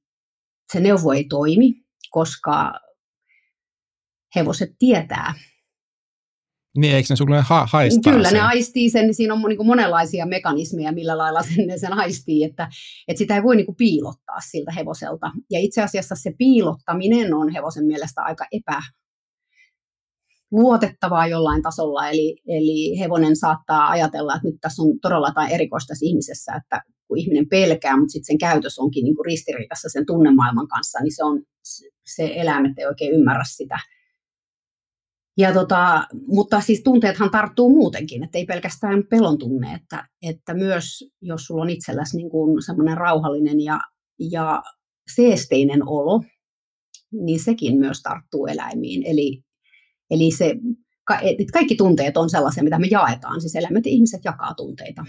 se 0.74 0.80
neuvo 0.80 1.12
ei 1.12 1.24
toimi, 1.24 1.74
koska 2.12 2.74
hevoset 4.36 4.70
tietää, 4.80 5.34
niin, 6.78 6.96
eikö 6.96 7.08
ne 7.10 7.16
sulle 7.16 7.42
ha- 7.42 7.68
haistaa 7.72 8.14
Kyllä, 8.14 8.30
sen? 8.30 8.38
ne 8.38 8.44
aistii 8.44 8.90
sen. 8.90 9.14
Siinä 9.14 9.34
on 9.34 9.42
niin 9.42 9.58
kuin 9.58 9.68
monenlaisia 9.68 10.26
mekanismeja, 10.26 10.92
millä 10.92 11.18
lailla 11.18 11.44
sen, 11.44 11.80
sen 11.80 11.94
aistii, 11.94 12.44
että, 12.44 12.70
että 13.08 13.18
sitä 13.18 13.36
ei 13.36 13.44
voi 13.44 13.56
niin 13.56 13.66
kuin 13.66 13.76
piilottaa 13.76 14.40
siltä 14.52 14.72
hevoselta. 14.72 15.32
Ja 15.52 15.60
itse 15.60 15.82
asiassa 15.82 16.16
se 16.16 16.32
piilottaminen 16.38 17.34
on 17.34 17.50
hevosen 17.50 17.86
mielestä 17.86 18.22
aika 18.22 18.46
epä, 18.52 18.82
luotettavaa 20.52 21.28
jollain 21.28 21.62
tasolla, 21.62 22.10
eli, 22.10 22.38
eli 22.48 23.00
hevonen 23.00 23.36
saattaa 23.36 23.90
ajatella, 23.90 24.36
että 24.36 24.48
nyt 24.48 24.58
tässä 24.62 24.82
on 24.82 25.00
todella 25.02 25.28
jotain 25.28 25.52
erikoista 25.52 25.88
tässä 25.88 26.06
ihmisessä, 26.06 26.54
että 26.56 26.82
kun 27.08 27.18
ihminen 27.18 27.50
pelkää, 27.50 27.98
mutta 27.98 28.12
sitten 28.12 28.26
sen 28.26 28.38
käytös 28.38 28.80
onkin 28.80 29.04
niin 29.04 29.16
kuin 29.16 29.26
ristiriidassa 29.26 29.90
sen 29.90 30.06
tunnemaailman 30.06 30.68
kanssa, 30.68 31.00
niin 31.00 31.16
se, 31.16 31.24
on, 31.24 31.42
se 32.16 32.32
eläimet 32.36 32.72
ei 32.78 32.86
oikein 32.86 33.14
ymmärrä 33.14 33.44
sitä– 33.48 33.80
ja 35.38 35.54
tota, 35.54 36.08
mutta 36.28 36.62
siis 36.62 36.84
tunteethan 36.84 37.32
tarttuu 37.32 37.70
muutenkin, 37.70 38.24
että 38.24 38.38
ei 38.38 38.46
pelkästään 38.46 39.04
pelon 39.10 39.38
tunne, 39.38 39.74
että, 39.74 40.08
että 40.22 40.54
myös 40.54 41.12
jos 41.22 41.46
sulla 41.46 41.62
on 41.62 41.70
itselläsi 41.70 42.18
niin 42.18 42.30
kuin 42.30 42.62
semmoinen 42.62 42.98
rauhallinen 42.98 43.62
ja, 43.62 43.80
ja 44.32 44.64
seesteinen 45.16 45.88
olo, 45.88 46.24
niin 47.12 47.40
sekin 47.40 47.78
myös 47.78 48.02
tarttuu 48.02 48.48
eläimiin. 48.48 49.04
Eli, 49.06 49.44
eli 50.10 50.32
se, 50.32 50.56
kaikki 51.54 51.76
tunteet 51.76 52.18
on 52.18 52.30
sellaisia, 52.30 52.64
mitä 52.64 52.80
me 52.80 52.88
jaetaan, 52.92 53.42
siis 53.42 53.56
eläimet 53.56 53.88
ihmiset 53.88 54.22
jakaa 54.24 54.54
tunteita. 54.54 55.06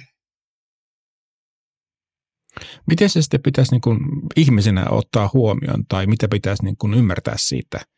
Miten 2.86 3.10
se 3.10 3.22
sitten 3.22 3.42
pitäisi 3.42 3.72
niin 3.72 3.80
kuin 3.80 3.98
ihmisenä 4.36 4.86
ottaa 4.90 5.30
huomioon 5.34 5.84
tai 5.88 6.06
mitä 6.06 6.28
pitäisi 6.28 6.64
niin 6.64 6.76
kuin 6.76 6.94
ymmärtää 6.94 7.34
siitä– 7.36 7.80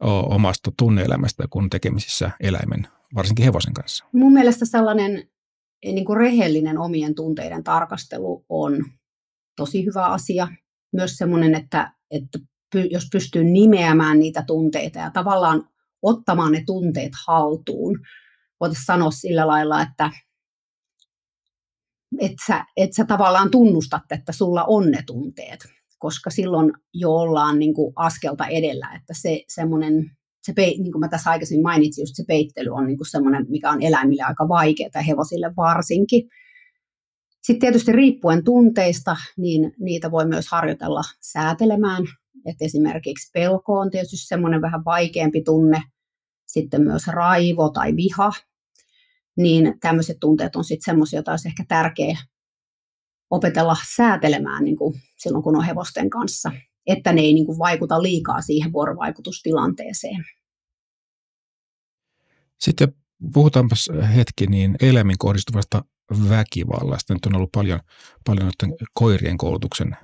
omasta 0.00 0.72
tunneelämästä, 0.78 1.44
kun 1.50 1.70
tekemisissä 1.70 2.30
eläimen, 2.40 2.88
varsinkin 3.14 3.44
hevosen 3.44 3.74
kanssa? 3.74 4.04
Mun 4.12 4.32
mielestä 4.32 4.64
sellainen 4.64 5.28
eh, 5.82 5.94
niin 5.94 6.04
kuin 6.04 6.16
rehellinen 6.16 6.78
omien 6.78 7.14
tunteiden 7.14 7.64
tarkastelu 7.64 8.44
on 8.48 8.84
tosi 9.56 9.86
hyvä 9.86 10.06
asia. 10.06 10.48
myös 10.92 11.16
semmoinen, 11.16 11.54
että, 11.54 11.92
että 12.10 12.38
jos 12.90 13.08
pystyy 13.12 13.44
nimeämään 13.44 14.18
niitä 14.18 14.44
tunteita 14.46 14.98
ja 14.98 15.10
tavallaan 15.10 15.68
ottamaan 16.02 16.52
ne 16.52 16.62
tunteet 16.66 17.12
haltuun. 17.26 18.00
Voitaisiin 18.60 18.84
sanoa 18.84 19.10
sillä 19.10 19.46
lailla, 19.46 19.82
että 19.82 20.10
et 22.20 22.32
sä, 22.46 22.64
et 22.76 22.92
sä 22.92 23.04
tavallaan 23.04 23.50
tunnustat, 23.50 24.02
että 24.10 24.32
sulla 24.32 24.64
on 24.64 24.90
ne 24.90 25.02
tunteet, 25.06 25.66
koska 26.04 26.30
silloin 26.30 26.72
jo 26.94 27.10
ollaan 27.10 27.58
niin 27.58 27.74
kuin 27.74 27.92
askelta 27.96 28.46
edellä, 28.46 28.90
että 28.96 29.14
se 29.16 29.44
semmoinen, 29.48 30.10
se, 30.42 30.52
niin 30.56 30.92
kuin 30.92 31.00
mä 31.00 31.08
tässä 31.08 31.30
aikaisemmin 31.30 31.62
mainitsin, 31.62 32.02
just 32.02 32.14
se 32.16 32.24
peittely 32.28 32.70
on 32.70 32.86
niin 32.86 32.96
kuin 32.96 33.10
semmoinen, 33.10 33.46
mikä 33.48 33.70
on 33.70 33.82
eläimille 33.82 34.22
aika 34.22 34.48
vaikeaa 34.48 35.02
hevosille 35.08 35.52
varsinkin. 35.56 36.28
Sitten 37.42 37.60
tietysti 37.60 37.92
riippuen 37.92 38.44
tunteista, 38.44 39.16
niin 39.36 39.72
niitä 39.78 40.10
voi 40.10 40.26
myös 40.26 40.48
harjoitella 40.48 41.02
säätelemään. 41.20 42.02
Et 42.46 42.56
esimerkiksi 42.60 43.30
pelko 43.34 43.78
on 43.78 43.90
tietysti 43.90 44.16
semmoinen 44.16 44.62
vähän 44.62 44.84
vaikeampi 44.84 45.42
tunne, 45.42 45.82
sitten 46.46 46.82
myös 46.82 47.06
raivo 47.06 47.68
tai 47.68 47.96
viha, 47.96 48.30
niin 49.36 49.74
tämmöiset 49.80 50.16
tunteet 50.20 50.56
on 50.56 50.64
sitten 50.64 50.84
semmoisia, 50.84 51.16
joita 51.16 51.30
olisi 51.30 51.48
ehkä 51.48 51.64
tärkeä 51.68 52.18
opetella 53.34 53.76
säätelemään 53.96 54.64
niin 54.64 54.76
kuin 54.76 54.94
silloin, 55.16 55.44
kun 55.44 55.56
on 55.56 55.64
hevosten 55.64 56.10
kanssa, 56.10 56.52
että 56.86 57.12
ne 57.12 57.20
ei 57.20 57.34
niin 57.34 57.46
kuin 57.46 57.58
vaikuta 57.58 58.02
liikaa 58.02 58.40
siihen 58.40 58.72
vuorovaikutustilanteeseen. 58.72 60.24
Sitten 62.60 62.94
puhutaanpa 63.32 63.76
hetki 64.16 64.46
niin 64.46 64.76
eläimin 64.80 65.18
kohdistuvasta 65.18 65.84
väkivallasta. 66.28 67.14
Nyt 67.14 67.26
on 67.26 67.36
ollut 67.36 67.52
paljon, 67.52 67.80
paljon 68.26 68.50
koirien 68.94 69.38
koulutuksen, 69.38 69.96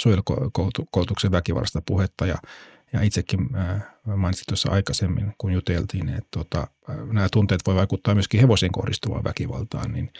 suojelukoulutuksen 0.00 1.32
väkivallasta 1.32 1.82
puhetta 1.86 2.26
ja 2.26 2.36
ja 2.92 3.02
itsekin 3.02 3.56
äh, 3.56 3.82
mainitsin 4.16 4.44
tuossa 4.48 4.70
aikaisemmin, 4.70 5.34
kun 5.38 5.52
juteltiin, 5.52 6.08
että 6.08 6.28
tota, 6.30 6.66
nämä 7.12 7.28
tunteet 7.32 7.60
voi 7.66 7.74
vaikuttaa 7.74 8.14
myöskin 8.14 8.40
hevosen 8.40 8.72
kohdistuvaan 8.72 9.24
väkivaltaan, 9.24 9.92
niin 9.92 10.12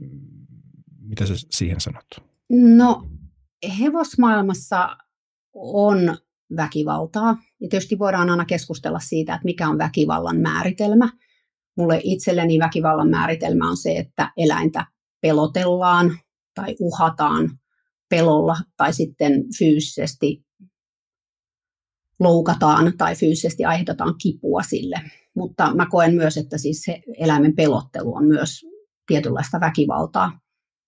mm, 0.00 0.20
mitä 1.02 1.26
sä 1.26 1.34
siihen 1.50 1.80
sanot? 1.80 2.04
No 2.50 3.08
hevosmaailmassa 3.80 4.96
on 5.54 6.16
väkivaltaa. 6.56 7.36
Ja 7.60 7.68
tietysti 7.68 7.98
voidaan 7.98 8.30
aina 8.30 8.44
keskustella 8.44 8.98
siitä, 8.98 9.34
että 9.34 9.44
mikä 9.44 9.68
on 9.68 9.78
väkivallan 9.78 10.36
määritelmä. 10.36 11.08
Mulle 11.76 12.00
itselleni 12.04 12.58
väkivallan 12.58 13.10
määritelmä 13.10 13.70
on 13.70 13.76
se, 13.76 13.96
että 13.96 14.32
eläintä 14.36 14.86
pelotellaan 15.20 16.18
tai 16.54 16.76
uhataan 16.80 17.58
pelolla 18.08 18.56
tai 18.76 18.92
sitten 18.94 19.32
fyysisesti 19.58 20.44
loukataan 22.20 22.92
tai 22.98 23.14
fyysisesti 23.14 23.64
aiheutetaan 23.64 24.14
kipua 24.22 24.62
sille. 24.62 24.96
Mutta 25.36 25.74
mä 25.74 25.86
koen 25.90 26.14
myös, 26.14 26.36
että 26.36 26.58
siis 26.58 26.82
se 26.82 27.02
eläimen 27.18 27.56
pelottelu 27.56 28.14
on 28.14 28.24
myös 28.24 28.66
tietynlaista 29.06 29.60
väkivaltaa. 29.60 30.40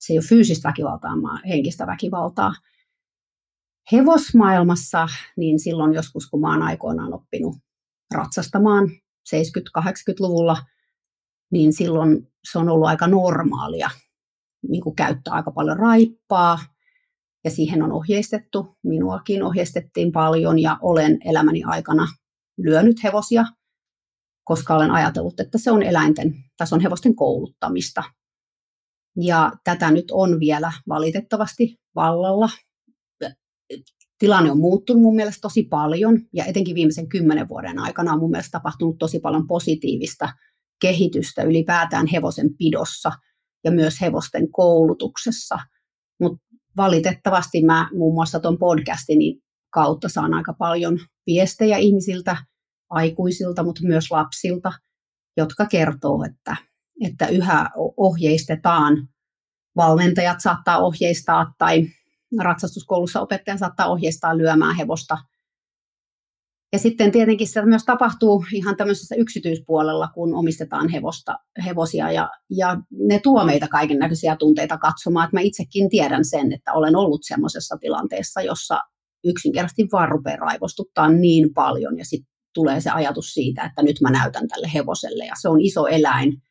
Se 0.06 0.12
ei 0.12 0.18
ole 0.18 0.26
fyysistä 0.28 0.68
väkivaltaa, 0.68 1.22
vaan 1.22 1.40
henkistä 1.48 1.86
väkivaltaa. 1.86 2.52
Hevosmaailmassa, 3.92 5.08
niin 5.36 5.58
silloin 5.58 5.94
joskus 5.94 6.30
kun 6.30 6.40
mä 6.40 6.52
oon 6.52 6.62
aikoinaan 6.62 7.14
oppinut 7.14 7.56
ratsastamaan 8.14 8.88
70-80-luvulla, 9.34 10.56
niin 11.52 11.72
silloin 11.72 12.28
se 12.50 12.58
on 12.58 12.68
ollut 12.68 12.88
aika 12.88 13.06
normaalia 13.06 13.90
niin 14.68 14.82
kuin 14.82 14.96
käyttää 14.96 15.34
aika 15.34 15.50
paljon 15.50 15.78
raippaa, 15.78 16.58
ja 17.44 17.50
siihen 17.50 17.82
on 17.82 17.92
ohjeistettu. 17.92 18.76
Minuakin 18.82 19.42
ohjeistettiin 19.42 20.12
paljon 20.12 20.58
ja 20.58 20.78
olen 20.82 21.18
elämäni 21.24 21.62
aikana 21.64 22.06
lyönyt 22.58 23.02
hevosia, 23.02 23.44
koska 24.44 24.74
olen 24.74 24.90
ajatellut, 24.90 25.40
että 25.40 25.58
se 25.58 25.70
on 25.70 25.82
eläinten, 25.82 26.34
se 26.64 26.74
on 26.74 26.80
hevosten 26.80 27.16
kouluttamista. 27.16 28.02
Ja 29.20 29.52
tätä 29.64 29.90
nyt 29.90 30.10
on 30.10 30.40
vielä 30.40 30.72
valitettavasti 30.88 31.76
vallalla. 31.94 32.48
Tilanne 34.18 34.50
on 34.50 34.58
muuttunut 34.58 35.02
mun 35.02 35.16
mielestä 35.16 35.40
tosi 35.40 35.62
paljon, 35.62 36.20
ja 36.32 36.44
etenkin 36.44 36.74
viimeisen 36.74 37.08
kymmenen 37.08 37.48
vuoden 37.48 37.78
aikana 37.78 38.12
on 38.12 38.18
mun 38.18 38.30
mielestä 38.30 38.50
tapahtunut 38.50 38.98
tosi 38.98 39.20
paljon 39.20 39.46
positiivista 39.46 40.28
kehitystä 40.80 41.42
ylipäätään 41.42 42.06
hevosen 42.06 42.56
pidossa 42.56 43.12
ja 43.64 43.70
myös 43.70 44.00
hevosten 44.00 44.50
koulutuksessa. 44.52 45.58
Mutta 46.20 46.44
valitettavasti 46.76 47.64
mä 47.64 47.88
muun 47.92 48.14
muassa 48.14 48.40
tuon 48.40 48.58
podcastin 48.58 49.42
kautta 49.70 50.08
saan 50.08 50.34
aika 50.34 50.54
paljon 50.58 50.98
viestejä 51.26 51.76
ihmisiltä, 51.76 52.36
aikuisilta, 52.90 53.62
mutta 53.62 53.80
myös 53.86 54.10
lapsilta, 54.10 54.72
jotka 55.36 55.66
kertoo, 55.66 56.24
että, 56.24 56.56
että 57.00 57.26
yhä 57.26 57.70
ohjeistetaan, 57.96 59.08
valmentajat 59.76 60.40
saattaa 60.40 60.78
ohjeistaa 60.78 61.54
tai 61.58 61.86
ratsastuskoulussa 62.40 63.20
opettaja 63.20 63.58
saattaa 63.58 63.86
ohjeistaa 63.86 64.38
lyömään 64.38 64.76
hevosta. 64.76 65.18
Ja 66.72 66.78
sitten 66.78 67.12
tietenkin 67.12 67.48
se 67.48 67.64
myös 67.64 67.84
tapahtuu 67.84 68.44
ihan 68.52 68.76
tämmöisessä 68.76 69.14
yksityispuolella, 69.14 70.08
kun 70.14 70.34
omistetaan 70.34 70.88
hevosta, 70.88 71.38
hevosia 71.64 72.12
ja, 72.12 72.30
ja 72.50 72.76
ne 72.90 73.20
tuo 73.22 73.44
meitä 73.44 73.68
kaiken 73.68 73.98
näköisiä 73.98 74.36
tunteita 74.36 74.78
katsomaan. 74.78 75.24
Että 75.24 75.36
mä 75.36 75.40
itsekin 75.40 75.90
tiedän 75.90 76.24
sen, 76.24 76.52
että 76.52 76.72
olen 76.72 76.96
ollut 76.96 77.20
semmoisessa 77.24 77.76
tilanteessa, 77.80 78.40
jossa 78.40 78.80
yksinkertaisesti 79.24 79.88
vaan 79.92 80.08
rupeaa 80.08 80.36
raivostuttaa 80.36 81.08
niin 81.08 81.54
paljon 81.54 81.98
ja 81.98 82.04
sitten 82.04 82.34
tulee 82.54 82.80
se 82.80 82.90
ajatus 82.90 83.34
siitä, 83.34 83.64
että 83.64 83.82
nyt 83.82 84.00
mä 84.00 84.10
näytän 84.10 84.48
tälle 84.48 84.70
hevoselle 84.74 85.26
ja 85.26 85.34
se 85.40 85.48
on 85.48 85.60
iso 85.60 85.86
eläin, 85.86 86.42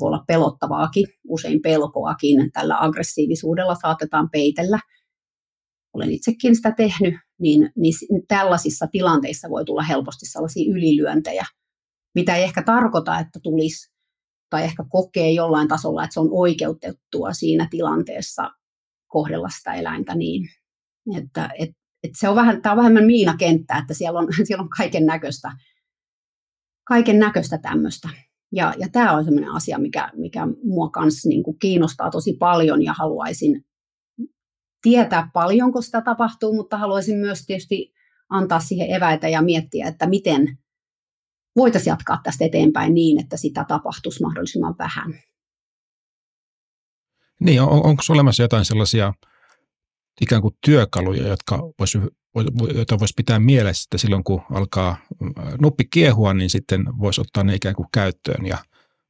voi 0.00 0.06
olla 0.06 0.24
pelottavaakin, 0.26 1.06
usein 1.28 1.62
pelkoakin, 1.62 2.52
tällä 2.52 2.76
aggressiivisuudella 2.80 3.74
saatetaan 3.74 4.30
peitellä– 4.30 4.78
olen 5.92 6.12
itsekin 6.12 6.56
sitä 6.56 6.70
tehnyt, 6.70 7.14
niin, 7.40 7.72
niin 7.76 7.94
tällaisissa 8.28 8.86
tilanteissa 8.92 9.50
voi 9.50 9.64
tulla 9.64 9.82
helposti 9.82 10.26
sellaisia 10.26 10.72
ylilyöntejä, 10.72 11.44
mitä 12.14 12.36
ei 12.36 12.42
ehkä 12.42 12.62
tarkoita, 12.62 13.18
että 13.18 13.40
tulisi 13.42 13.92
tai 14.50 14.64
ehkä 14.64 14.84
kokee 14.88 15.30
jollain 15.30 15.68
tasolla, 15.68 16.04
että 16.04 16.14
se 16.14 16.20
on 16.20 16.28
oikeutettua 16.32 17.32
siinä 17.32 17.68
tilanteessa 17.70 18.50
kohdella 19.06 19.48
sitä 19.48 19.74
eläintä 19.74 20.14
niin. 20.14 20.48
Että, 21.16 21.50
et, 21.58 21.70
et 22.02 22.10
se 22.18 22.28
on 22.28 22.36
vähän, 22.36 22.62
tämä 22.62 22.72
on 22.72 22.78
vähemmän 22.78 23.04
miinakenttä, 23.04 23.78
että 23.78 23.94
siellä 23.94 24.18
on, 24.18 24.28
siellä 24.46 24.62
on 24.62 24.70
kaiken 24.76 25.06
näköistä 25.06 25.50
kaiken 26.88 27.18
näköistä 27.18 27.58
tämmöistä. 27.58 28.08
Ja, 28.52 28.74
ja 28.78 28.88
tämä 28.92 29.12
on 29.12 29.24
sellainen 29.24 29.50
asia, 29.50 29.78
mikä, 29.78 30.10
mikä 30.16 30.46
mua 30.64 30.88
kanssa 30.88 31.28
niin 31.28 31.42
kiinnostaa 31.60 32.10
tosi 32.10 32.36
paljon 32.38 32.84
ja 32.84 32.92
haluaisin 32.92 33.64
tietää 34.82 35.30
paljonko 35.32 35.82
sitä 35.82 36.00
tapahtuu, 36.00 36.54
mutta 36.54 36.78
haluaisin 36.78 37.18
myös 37.18 37.46
tietysti 37.46 37.92
antaa 38.28 38.60
siihen 38.60 38.90
eväitä 38.90 39.28
ja 39.28 39.42
miettiä, 39.42 39.88
että 39.88 40.06
miten 40.06 40.58
voitaisiin 41.56 41.90
jatkaa 41.90 42.20
tästä 42.22 42.44
eteenpäin 42.44 42.94
niin, 42.94 43.20
että 43.20 43.36
sitä 43.36 43.64
tapahtuisi 43.68 44.22
mahdollisimman 44.22 44.74
vähän. 44.78 45.14
Niin, 47.40 47.62
on, 47.62 47.86
onko 47.86 48.02
olemassa 48.10 48.42
jotain 48.42 48.64
sellaisia 48.64 49.14
ikään 50.20 50.42
kuin 50.42 50.54
työkaluja, 50.64 51.28
jotka 51.28 51.58
vois, 51.78 51.98
joita 52.74 52.98
voisi 52.98 53.14
pitää 53.16 53.38
mielessä, 53.38 53.86
että 53.86 53.98
silloin 53.98 54.24
kun 54.24 54.42
alkaa 54.50 54.96
nuppi 55.60 55.84
kiehua, 55.84 56.34
niin 56.34 56.50
sitten 56.50 56.84
voisi 56.98 57.20
ottaa 57.20 57.44
ne 57.44 57.54
ikään 57.54 57.74
kuin 57.74 57.88
käyttöön 57.92 58.46
ja 58.46 58.58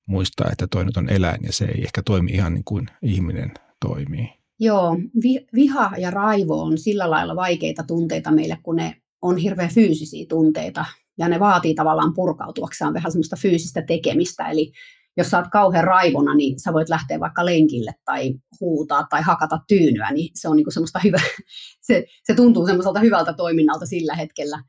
muistaa, 0.06 0.48
että 0.52 0.66
toi 0.66 0.84
nyt 0.84 0.96
on 0.96 1.08
eläin 1.08 1.40
ja 1.42 1.52
se 1.52 1.64
ei 1.64 1.82
ehkä 1.82 2.02
toimi 2.02 2.30
ihan 2.30 2.54
niin 2.54 2.64
kuin 2.64 2.86
ihminen 3.02 3.52
toimii. 3.80 4.28
Joo, 4.60 4.96
vi- 5.22 5.46
viha 5.54 5.92
ja 5.98 6.10
raivo 6.10 6.62
on 6.62 6.78
sillä 6.78 7.10
lailla 7.10 7.36
vaikeita 7.36 7.82
tunteita 7.82 8.30
meille, 8.30 8.58
kun 8.62 8.76
ne 8.76 8.96
on 9.22 9.36
hirveän 9.36 9.74
fyysisiä 9.74 10.26
tunteita 10.28 10.84
ja 11.18 11.28
ne 11.28 11.40
vaatii 11.40 11.74
tavallaan 11.74 12.14
purkautuakseen 12.14 12.94
vähän 12.94 13.12
semmoista 13.12 13.36
fyysistä 13.36 13.82
tekemistä. 13.82 14.48
Eli 14.48 14.72
jos 15.20 15.30
sä 15.30 15.38
oot 15.38 15.48
kauhean 15.48 15.84
raivona, 15.84 16.34
niin 16.34 16.60
sä 16.60 16.72
voit 16.72 16.88
lähteä 16.88 17.20
vaikka 17.20 17.46
lenkille 17.46 17.92
tai 18.04 18.34
huutaa 18.60 19.06
tai 19.10 19.22
hakata 19.22 19.58
tyynyä, 19.68 20.10
niin 20.10 20.30
se 20.34 20.48
on 20.48 20.56
niinku 20.56 20.70
semmoista 20.70 20.98
hyvä, 21.04 21.18
se, 21.86 22.04
se 22.22 22.34
tuntuu 22.34 22.66
semmoiselta 22.66 23.00
hyvältä 23.00 23.32
toiminnalta 23.32 23.86
sillä 23.86 24.14
hetkellä. 24.14 24.62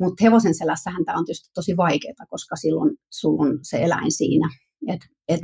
Mutta 0.00 0.24
hevosen 0.24 0.54
selässähän 0.54 1.04
tämä 1.04 1.18
on 1.18 1.24
tietysti 1.24 1.50
tosi 1.54 1.76
vaikeaa, 1.76 2.26
koska 2.28 2.56
silloin 2.56 2.96
sulla 3.10 3.42
on 3.42 3.58
se 3.62 3.82
eläin 3.82 4.12
siinä. 4.12 4.48
Et, 4.88 5.00
et 5.28 5.40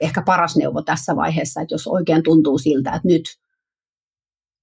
ehkä 0.00 0.22
paras 0.22 0.56
neuvo 0.56 0.82
tässä 0.82 1.16
vaiheessa, 1.16 1.60
että 1.60 1.74
jos 1.74 1.86
oikein 1.86 2.22
tuntuu 2.22 2.58
siltä, 2.58 2.90
että 2.90 3.08
nyt, 3.08 3.22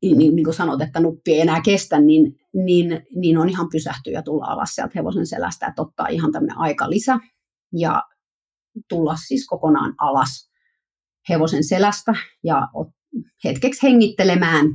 niin, 0.01 0.17
niin, 0.17 0.43
kuin 0.43 0.53
sanot, 0.53 0.81
että 0.81 0.99
nuppi 0.99 1.33
ei 1.33 1.41
enää 1.41 1.61
kestä, 1.61 1.99
niin, 1.99 2.39
niin, 2.53 3.05
niin 3.15 3.37
on 3.37 3.49
ihan 3.49 3.69
pysähtyä 3.71 4.13
ja 4.13 4.21
tulla 4.21 4.45
alas 4.45 4.69
sieltä 4.75 4.91
hevosen 4.95 5.27
selästä, 5.27 5.67
että 5.67 5.81
ottaa 5.81 6.07
ihan 6.07 6.31
tämmöinen 6.31 6.57
lisä 6.87 7.19
ja 7.73 8.03
tulla 8.89 9.15
siis 9.27 9.47
kokonaan 9.47 9.95
alas 9.97 10.49
hevosen 11.29 11.63
selästä 11.63 12.13
ja 12.43 12.67
hetkeksi 13.43 13.87
hengittelemään 13.87 14.65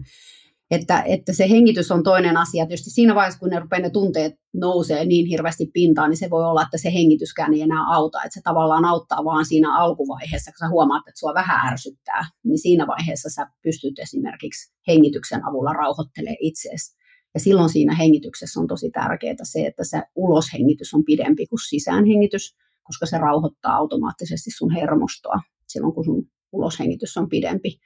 että, 0.71 1.03
että 1.07 1.33
se 1.33 1.51
hengitys 1.51 1.91
on 1.91 2.03
toinen 2.03 2.37
asia. 2.37 2.67
Tietysti 2.67 2.91
siinä 2.91 3.15
vaiheessa, 3.15 3.41
kun 3.41 3.51
ne 3.51 3.61
rupeaa 3.61 3.83
ne 3.83 3.91
tunteet 3.91 4.35
nousee 4.55 5.05
niin 5.05 5.27
hirveästi 5.27 5.71
pintaan, 5.73 6.11
niin 6.11 6.19
se 6.19 6.31
voi 6.31 6.45
olla, 6.45 6.63
että 6.63 6.79
se 6.79 6.93
hengityskään 6.93 7.55
ei 7.55 7.63
enää 7.63 7.85
auta. 7.95 8.19
Että 8.19 8.35
se 8.35 8.41
tavallaan 8.45 8.85
auttaa 8.85 9.25
vaan 9.25 9.45
siinä 9.45 9.79
alkuvaiheessa, 9.79 10.51
kun 10.51 10.59
sä 10.59 10.69
huomaat, 10.69 11.09
että 11.09 11.19
sua 11.19 11.35
vähän 11.35 11.73
ärsyttää, 11.73 12.25
niin 12.45 12.59
siinä 12.59 12.87
vaiheessa 12.87 13.29
sä 13.31 13.47
pystyt 13.63 13.99
esimerkiksi 13.99 14.73
hengityksen 14.89 15.49
avulla 15.49 15.73
rauhoittelemaan 15.73 16.37
itseesi. 16.41 16.97
Ja 17.35 17.41
silloin 17.41 17.69
siinä 17.69 17.95
hengityksessä 17.95 18.61
on 18.61 18.67
tosi 18.67 18.91
tärkeää 18.91 19.35
se, 19.43 19.67
että 19.67 19.85
se 19.85 20.03
uloshengitys 20.15 20.95
on 20.95 21.05
pidempi 21.05 21.47
kuin 21.47 21.61
sisäänhengitys, 21.69 22.57
koska 22.91 23.07
se 23.07 23.19
rauhoittaa 23.19 23.77
automaattisesti 23.77 24.51
sun 24.51 24.75
hermostoa 24.75 25.41
silloin, 25.69 25.95
kun 25.95 26.05
sun 26.05 26.27
uloshengitys 26.53 27.17
on 27.17 27.29
pidempi. 27.29 27.81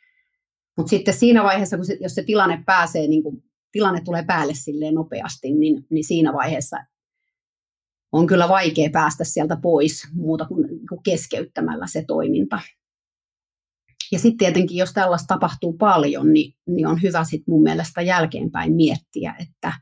Mutta 0.77 0.91
sitten 0.91 1.15
siinä 1.15 1.45
vaiheessa, 1.45 1.77
kun 1.77 1.87
se, 1.87 1.97
jos 2.01 2.15
se 2.15 2.23
tilanne 2.23 2.63
pääsee, 2.67 3.07
niin 3.09 3.23
kun 3.23 3.43
tilanne 3.73 4.01
tulee 4.05 4.25
päälle 4.25 4.55
silleen 4.55 4.95
nopeasti, 4.95 5.53
niin, 5.53 5.87
niin 5.91 6.05
siinä 6.05 6.33
vaiheessa 6.33 6.77
on 8.13 8.27
kyllä 8.27 8.49
vaikea 8.49 8.91
päästä 8.93 9.25
sieltä 9.25 9.57
pois 9.63 10.09
muuta 10.13 10.45
kuin, 10.45 10.69
kuin 10.89 11.03
keskeyttämällä 11.03 11.87
se 11.87 12.05
toiminta. 12.07 12.61
Ja 14.13 14.19
sitten 14.19 14.39
tietenkin, 14.39 14.77
jos 14.77 14.93
tällaista 14.93 15.35
tapahtuu 15.35 15.73
paljon, 15.73 16.33
niin, 16.33 16.55
niin 16.67 16.87
on 16.87 17.03
hyvä 17.03 17.25
sitten 17.25 17.55
mun 17.55 17.63
mielestä 17.63 18.03
jälkeenpäin 18.03 18.75
miettiä, 18.75 19.35
että, 19.41 19.73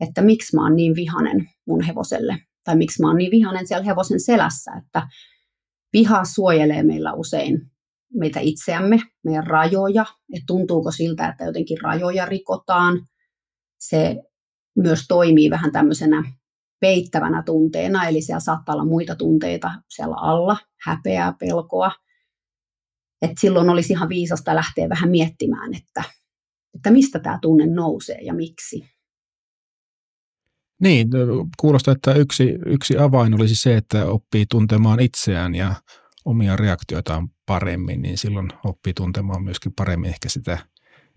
että 0.00 0.22
miksi 0.22 0.56
mä 0.56 0.62
oon 0.62 0.76
niin 0.76 0.94
vihanen 0.94 1.48
mun 1.66 1.82
hevoselle, 1.82 2.38
tai 2.68 2.76
miksi 2.76 3.02
mä 3.02 3.08
oon 3.08 3.16
niin 3.16 3.30
vihanen 3.30 3.66
siellä 3.66 3.84
hevosen 3.84 4.20
selässä, 4.20 4.72
että 4.72 5.08
viha 5.92 6.24
suojelee 6.24 6.82
meillä 6.82 7.12
usein 7.12 7.70
meitä 8.14 8.40
itseämme, 8.40 8.98
meidän 9.24 9.46
rajoja, 9.46 10.04
että 10.34 10.44
tuntuuko 10.46 10.90
siltä, 10.90 11.28
että 11.28 11.44
jotenkin 11.44 11.80
rajoja 11.82 12.26
rikotaan. 12.26 13.06
Se 13.78 14.22
myös 14.76 15.04
toimii 15.08 15.50
vähän 15.50 15.72
tämmöisenä 15.72 16.32
peittävänä 16.80 17.42
tunteena, 17.42 18.08
eli 18.08 18.22
siellä 18.22 18.40
saattaa 18.40 18.74
olla 18.74 18.84
muita 18.84 19.16
tunteita 19.16 19.70
siellä 19.88 20.16
alla, 20.16 20.56
häpeää, 20.86 21.34
pelkoa. 21.40 21.92
Et 23.22 23.32
silloin 23.40 23.70
olisi 23.70 23.92
ihan 23.92 24.08
viisasta 24.08 24.54
lähteä 24.54 24.88
vähän 24.88 25.10
miettimään, 25.10 25.74
että, 25.74 26.02
että 26.74 26.90
mistä 26.90 27.18
tämä 27.18 27.38
tunne 27.42 27.66
nousee 27.66 28.18
ja 28.20 28.34
miksi. 28.34 28.97
Niin, 30.80 31.08
kuulostaa, 31.60 31.92
että 31.92 32.14
yksi, 32.14 32.58
yksi 32.66 32.98
avain 32.98 33.34
olisi 33.34 33.54
se, 33.56 33.76
että 33.76 34.06
oppii 34.06 34.46
tuntemaan 34.50 35.00
itseään 35.00 35.54
ja 35.54 35.74
omia 36.24 36.56
reaktioitaan 36.56 37.28
paremmin, 37.46 38.02
niin 38.02 38.18
silloin 38.18 38.48
oppii 38.64 38.94
tuntemaan 38.94 39.44
myöskin 39.44 39.72
paremmin 39.76 40.10
ehkä 40.10 40.28
sitä 40.28 40.58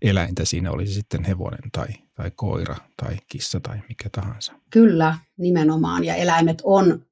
eläintä. 0.02 0.46
Siinä 0.46 0.72
olisi 0.72 0.94
sitten 0.94 1.24
hevonen 1.24 1.72
tai, 1.72 1.88
tai 2.14 2.32
koira 2.36 2.76
tai 3.04 3.18
kissa 3.32 3.60
tai 3.60 3.78
mikä 3.90 4.10
tahansa. 4.10 4.54
Kyllä, 4.70 5.18
nimenomaan. 5.38 6.04
Ja 6.04 6.16
eläimet 6.16 6.62
on 6.64 7.06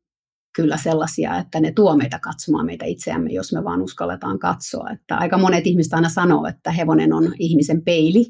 kyllä 0.56 0.78
sellaisia, 0.78 1.38
että 1.38 1.60
ne 1.60 1.72
tuo 1.72 1.96
meitä 1.96 2.20
katsomaan 2.20 2.66
meitä 2.66 2.86
itseämme, 2.86 3.32
jos 3.32 3.54
me 3.54 3.64
vaan 3.64 3.82
uskalletaan 3.82 4.40
katsoa. 4.40 4.90
Että 4.90 5.18
aika 5.18 5.38
monet 5.38 5.68
ihmiset 5.68 5.94
aina 5.94 6.10
sanoo, 6.10 6.46
että 6.46 6.72
hevonen 6.72 7.14
on 7.14 7.34
ihmisen 7.40 7.82
peili. 7.82 8.26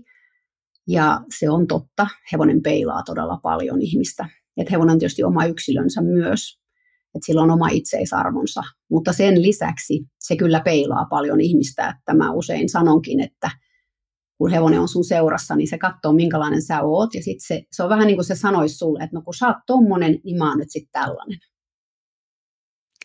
Ja 0.89 1.21
se 1.39 1.49
on 1.49 1.67
totta. 1.67 2.07
Hevonen 2.31 2.61
peilaa 2.61 3.03
todella 3.03 3.39
paljon 3.43 3.81
ihmistä. 3.81 4.29
Että 4.57 4.71
hevonen 4.71 4.93
on 4.93 4.99
tietysti 4.99 5.23
oma 5.23 5.45
yksilönsä 5.45 6.01
myös 6.01 6.59
että 7.15 7.25
sillä 7.25 7.41
on 7.41 7.51
oma 7.51 7.67
itseisarvonsa. 7.67 8.61
Mutta 8.91 9.13
sen 9.13 9.41
lisäksi 9.41 10.05
se 10.19 10.35
kyllä 10.35 10.59
peilaa 10.59 11.05
paljon 11.09 11.41
ihmistä, 11.41 11.95
että 11.97 12.13
mä 12.13 12.31
usein 12.31 12.69
sanonkin, 12.69 13.19
että 13.19 13.51
kun 14.37 14.51
hevonen 14.51 14.79
on 14.79 14.87
sun 14.87 15.03
seurassa, 15.03 15.55
niin 15.55 15.67
se 15.67 15.77
katsoo, 15.77 16.13
minkälainen 16.13 16.61
sä 16.61 16.81
oot, 16.81 17.13
ja 17.13 17.23
sitten 17.23 17.47
se, 17.47 17.63
se 17.71 17.83
on 17.83 17.89
vähän 17.89 18.07
niin 18.07 18.17
kuin 18.17 18.25
se 18.25 18.35
sanoisi 18.35 18.75
sulle, 18.75 19.03
että 19.03 19.15
no 19.15 19.21
kun 19.21 19.33
sä 19.33 19.47
oot 19.47 19.57
tommonen, 19.67 20.19
niin 20.23 20.37
mä 20.37 20.49
oon 20.49 20.57
nyt 20.57 20.71
sitten 20.71 21.01
tällainen. 21.01 21.39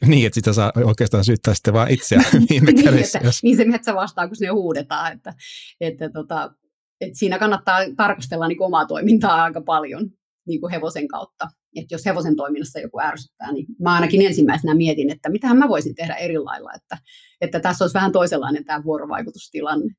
Niin, 0.07 0.27
että 0.27 0.35
sitä 0.35 0.53
saa 0.53 0.73
oikeastaan 0.85 1.25
syyttää 1.25 1.55
sitten 1.55 1.75
vaan 1.75 1.91
itseään 1.91 2.25
viime 2.51 2.73
niin. 2.73 2.89
Että, 2.89 3.21
jos... 3.23 3.43
Niin 3.43 3.57
se 3.57 3.65
metsä 3.65 3.95
vastaa, 3.95 4.27
kun 4.27 4.37
sinne 4.37 4.53
huudetaan, 4.53 5.13
että, 5.13 5.35
että, 5.81 6.11
tota, 6.11 6.55
että 7.01 7.19
siinä 7.19 7.39
kannattaa 7.39 7.79
tarkastella 7.97 8.49
niin 8.49 8.63
omaa 8.63 8.87
toimintaa 8.87 9.43
aika 9.43 9.61
paljon 9.61 10.11
niin 10.47 10.61
kuin 10.61 10.71
hevosen 10.71 11.09
kautta 11.09 11.49
että 11.77 11.95
jos 11.95 12.07
hevosen 12.07 12.37
toiminnassa 12.37 12.81
joku 12.81 13.01
ärsyttää, 13.01 13.53
niin 13.53 13.67
mä 13.81 13.95
ainakin 13.95 14.27
ensimmäisenä 14.27 14.75
mietin, 14.75 15.11
että 15.11 15.31
mitähän 15.31 15.59
mä 15.59 15.69
voisin 15.69 15.95
tehdä 15.95 16.15
eri 16.15 16.39
lailla, 16.39 16.71
että, 16.77 16.99
että 17.41 17.61
tässä 17.61 17.85
olisi 17.85 17.95
vähän 17.95 18.13
toisenlainen 18.13 18.65
tämä 18.65 18.85
vuorovaikutustilanne. 18.85 19.95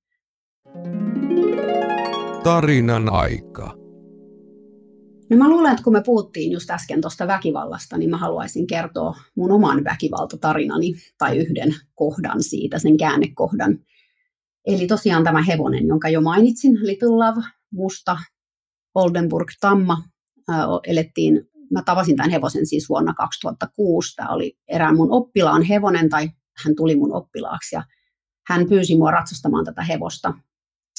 Tarinan 2.43 3.13
aika. 3.13 3.75
No 5.29 5.37
mä 5.37 5.49
luulen, 5.49 5.71
että 5.71 5.83
kun 5.83 5.93
me 5.93 6.01
puhuttiin 6.05 6.51
just 6.51 6.69
äsken 6.69 7.01
tuosta 7.01 7.27
väkivallasta, 7.27 7.97
niin 7.97 8.09
mä 8.09 8.17
haluaisin 8.17 8.67
kertoa 8.67 9.15
mun 9.35 9.51
oman 9.51 9.83
väkivaltatarinani 9.83 10.93
tai 11.17 11.37
yhden 11.37 11.75
kohdan 11.95 12.43
siitä, 12.43 12.79
sen 12.79 12.97
käännekohdan. 12.97 13.79
Eli 14.65 14.87
tosiaan 14.87 15.23
tämä 15.23 15.41
hevonen, 15.41 15.87
jonka 15.87 16.09
jo 16.09 16.21
mainitsin, 16.21 16.87
Little 16.87 17.09
Love, 17.09 17.41
musta, 17.71 18.17
Oldenburg 18.95 19.47
Tamma, 19.61 19.97
elettiin 20.87 21.49
mä 21.71 21.83
tavasin 21.85 22.15
tämän 22.15 22.31
hevosen 22.31 22.65
siis 22.65 22.89
vuonna 22.89 23.13
2006. 23.13 24.15
Tämä 24.15 24.29
oli 24.29 24.57
erään 24.67 24.95
mun 24.95 25.11
oppilaan 25.11 25.63
hevonen, 25.63 26.09
tai 26.09 26.29
hän 26.63 26.75
tuli 26.75 26.95
mun 26.95 27.13
oppilaaksi, 27.13 27.75
ja 27.75 27.83
hän 28.47 28.69
pyysi 28.69 28.97
mua 28.97 29.11
ratsastamaan 29.11 29.65
tätä 29.65 29.83
hevosta. 29.83 30.33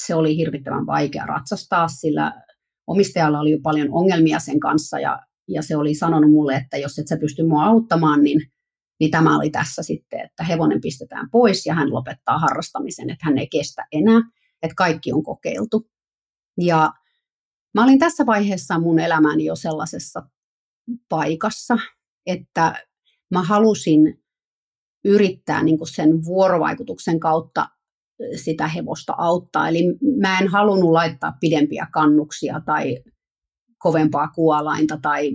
Se 0.05 0.15
oli 0.15 0.37
hirvittävän 0.37 0.85
vaikea 0.85 1.25
ratsastaa, 1.25 1.87
sillä 1.87 2.43
omistajalla 2.87 3.39
oli 3.39 3.51
jo 3.51 3.59
paljon 3.63 3.87
ongelmia 3.91 4.39
sen 4.39 4.59
kanssa, 4.59 4.99
ja, 4.99 5.19
ja 5.47 5.61
se 5.61 5.77
oli 5.77 5.95
sanonut 5.95 6.31
mulle, 6.31 6.55
että 6.55 6.77
jos 6.77 6.99
et 6.99 7.07
sä 7.07 7.17
pysty 7.17 7.43
mua 7.43 7.65
auttamaan, 7.65 8.23
niin, 8.23 8.41
niin 8.99 9.11
tämä 9.11 9.37
oli 9.37 9.49
tässä 9.49 9.83
sitten, 9.83 10.19
että 10.19 10.43
hevonen 10.43 10.81
pistetään 10.81 11.29
pois 11.29 11.65
ja 11.65 11.73
hän 11.73 11.93
lopettaa 11.93 12.39
harrastamisen, 12.39 13.09
että 13.09 13.25
hän 13.25 13.37
ei 13.37 13.47
kestä 13.47 13.87
enää, 13.91 14.21
että 14.61 14.75
kaikki 14.75 15.13
on 15.13 15.23
kokeiltu. 15.23 15.89
Ja 16.61 16.93
mä 17.73 17.83
olin 17.83 17.99
tässä 17.99 18.25
vaiheessa 18.25 18.79
mun 18.79 18.99
elämäni 18.99 19.45
jo 19.45 19.55
sellaisessa 19.55 20.29
paikassa, 21.09 21.77
että 22.25 22.85
mä 23.31 23.43
halusin 23.43 24.23
yrittää 25.05 25.63
niin 25.63 25.77
kuin 25.77 25.87
sen 25.87 26.25
vuorovaikutuksen 26.25 27.19
kautta 27.19 27.69
sitä 28.35 28.67
hevosta 28.67 29.13
auttaa. 29.17 29.69
Eli 29.69 29.83
mä 30.21 30.39
en 30.39 30.47
halunnut 30.47 30.91
laittaa 30.91 31.37
pidempiä 31.39 31.87
kannuksia 31.93 32.61
tai 32.65 32.97
kovempaa 33.77 34.27
kuolainta 34.27 34.99
tai 35.01 35.31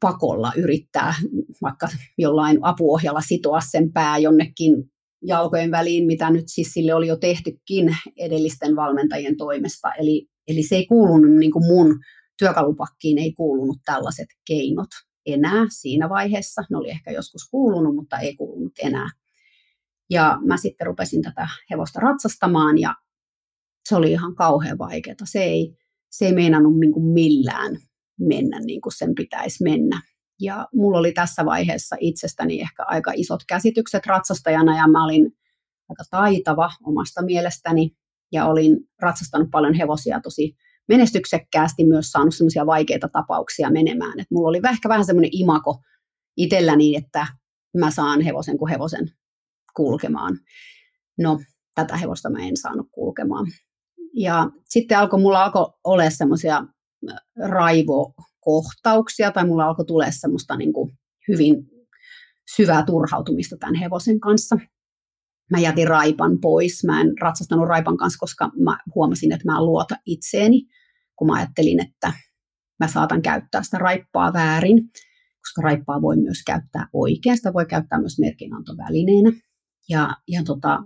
pakolla 0.00 0.52
yrittää 0.56 1.14
vaikka 1.62 1.88
jollain 2.18 2.58
apuohjalla 2.62 3.20
sitoa 3.20 3.60
sen 3.60 3.92
pää 3.92 4.18
jonnekin 4.18 4.92
jalkojen 5.22 5.70
väliin, 5.70 6.06
mitä 6.06 6.30
nyt 6.30 6.44
siis 6.46 6.72
sille 6.72 6.94
oli 6.94 7.06
jo 7.06 7.16
tehtykin 7.16 7.96
edellisten 8.16 8.76
valmentajien 8.76 9.36
toimesta. 9.36 9.94
Eli, 9.94 10.28
eli 10.48 10.62
se 10.62 10.76
ei 10.76 10.86
kuulunut 10.86 11.36
niin 11.36 11.52
kuin 11.52 11.66
mun 11.66 11.98
työkalupakkiin 12.38 13.18
ei 13.18 13.32
kuulunut 13.32 13.78
tällaiset 13.84 14.28
keinot 14.46 14.88
enää 15.26 15.66
siinä 15.68 16.08
vaiheessa. 16.08 16.62
Ne 16.70 16.76
oli 16.76 16.90
ehkä 16.90 17.10
joskus 17.10 17.48
kuulunut, 17.50 17.94
mutta 17.94 18.18
ei 18.18 18.36
kuulunut 18.36 18.72
enää. 18.82 19.08
Ja 20.10 20.38
mä 20.46 20.56
sitten 20.56 20.86
rupesin 20.86 21.22
tätä 21.22 21.48
hevosta 21.70 22.00
ratsastamaan 22.00 22.78
ja 22.78 22.94
se 23.88 23.96
oli 23.96 24.10
ihan 24.12 24.34
kauhean 24.34 24.78
vaikeaa. 24.78 25.16
Se 25.24 25.42
ei, 25.42 25.76
se 26.10 26.26
ei 26.26 26.32
meinannut 26.32 26.80
niin 26.80 27.04
millään 27.12 27.78
mennä 28.20 28.60
niin 28.60 28.80
kuin 28.80 28.92
sen 28.96 29.14
pitäisi 29.14 29.64
mennä. 29.64 30.02
Ja 30.40 30.68
mulla 30.74 30.98
oli 30.98 31.12
tässä 31.12 31.44
vaiheessa 31.44 31.96
itsestäni 32.00 32.60
ehkä 32.60 32.84
aika 32.86 33.12
isot 33.14 33.40
käsitykset 33.48 34.06
ratsastajana 34.06 34.76
ja 34.76 34.88
mä 34.88 35.04
olin 35.04 35.32
aika 35.88 36.04
taitava 36.10 36.70
omasta 36.84 37.22
mielestäni 37.22 37.90
ja 38.32 38.46
olin 38.46 38.76
ratsastanut 39.02 39.50
paljon 39.50 39.74
hevosia 39.74 40.20
tosi 40.20 40.56
menestyksekkäästi 40.88 41.84
myös 41.84 42.10
saanut 42.10 42.34
semmoisia 42.34 42.66
vaikeita 42.66 43.08
tapauksia 43.08 43.70
menemään. 43.70 44.20
Et 44.20 44.30
mulla 44.30 44.48
oli 44.48 44.60
ehkä 44.72 44.88
vähän 44.88 45.04
semmoinen 45.04 45.30
imako 45.32 45.82
itselläni, 46.36 46.96
että 46.96 47.26
mä 47.78 47.90
saan 47.90 48.20
hevosen 48.20 48.58
kuin 48.58 48.70
hevosen 48.70 49.10
kulkemaan. 49.76 50.38
No, 51.18 51.40
tätä 51.74 51.96
hevosta 51.96 52.30
mä 52.30 52.38
en 52.38 52.56
saanut 52.56 52.86
kulkemaan. 52.90 53.46
Ja 54.14 54.50
sitten 54.68 54.98
alkoi, 54.98 55.20
mulla 55.20 55.44
alkoi 55.44 55.72
olla 55.84 56.10
semmoisia 56.10 56.64
raivokohtauksia, 57.48 59.32
tai 59.32 59.46
mulla 59.46 59.64
alkoi 59.64 59.84
tulla 59.84 60.10
semmoista 60.10 60.56
niin 60.56 60.72
kuin 60.72 60.98
hyvin 61.28 61.56
syvää 62.56 62.84
turhautumista 62.84 63.56
tämän 63.56 63.74
hevosen 63.74 64.20
kanssa. 64.20 64.56
Mä 65.50 65.58
jätin 65.58 65.88
raipan 65.88 66.38
pois. 66.40 66.84
Mä 66.84 67.00
en 67.00 67.12
ratsastanut 67.20 67.68
raipan 67.68 67.96
kanssa, 67.96 68.18
koska 68.18 68.50
mä 68.64 68.78
huomasin, 68.94 69.32
että 69.32 69.52
mä 69.52 69.58
en 69.58 69.66
luota 69.66 69.96
itseeni 70.06 70.66
kun 71.22 71.26
mä 71.26 71.34
ajattelin, 71.34 71.80
että 71.80 72.12
mä 72.80 72.88
saatan 72.88 73.22
käyttää 73.22 73.62
sitä 73.62 73.78
raippaa 73.78 74.32
väärin, 74.32 74.90
koska 75.38 75.62
raippaa 75.62 76.02
voi 76.02 76.16
myös 76.16 76.42
käyttää 76.46 76.88
oikein, 76.92 77.36
sitä 77.36 77.52
voi 77.52 77.66
käyttää 77.66 78.00
myös 78.00 78.18
merkinantovälineenä. 78.18 79.32
Ja, 79.88 80.16
ja 80.28 80.42
tota, 80.44 80.82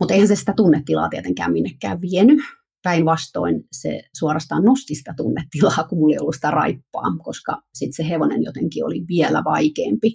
mutta 0.00 0.14
eihän 0.14 0.28
se 0.28 0.36
sitä 0.36 0.52
tunnetilaa 0.56 1.08
tietenkään 1.08 1.52
minnekään 1.52 2.00
vienyt. 2.00 2.38
Päinvastoin 2.82 3.64
se 3.72 4.02
suorastaan 4.18 4.64
nosti 4.64 4.94
sitä 4.94 5.14
tunnetilaa, 5.16 5.84
kun 5.88 5.98
mulla 5.98 6.14
ei 6.14 6.20
ollut 6.20 6.34
sitä 6.34 6.50
raippaa, 6.50 7.16
koska 7.24 7.62
sitten 7.74 8.04
se 8.04 8.10
hevonen 8.10 8.42
jotenkin 8.42 8.84
oli 8.84 9.04
vielä 9.08 9.44
vaikeampi. 9.44 10.12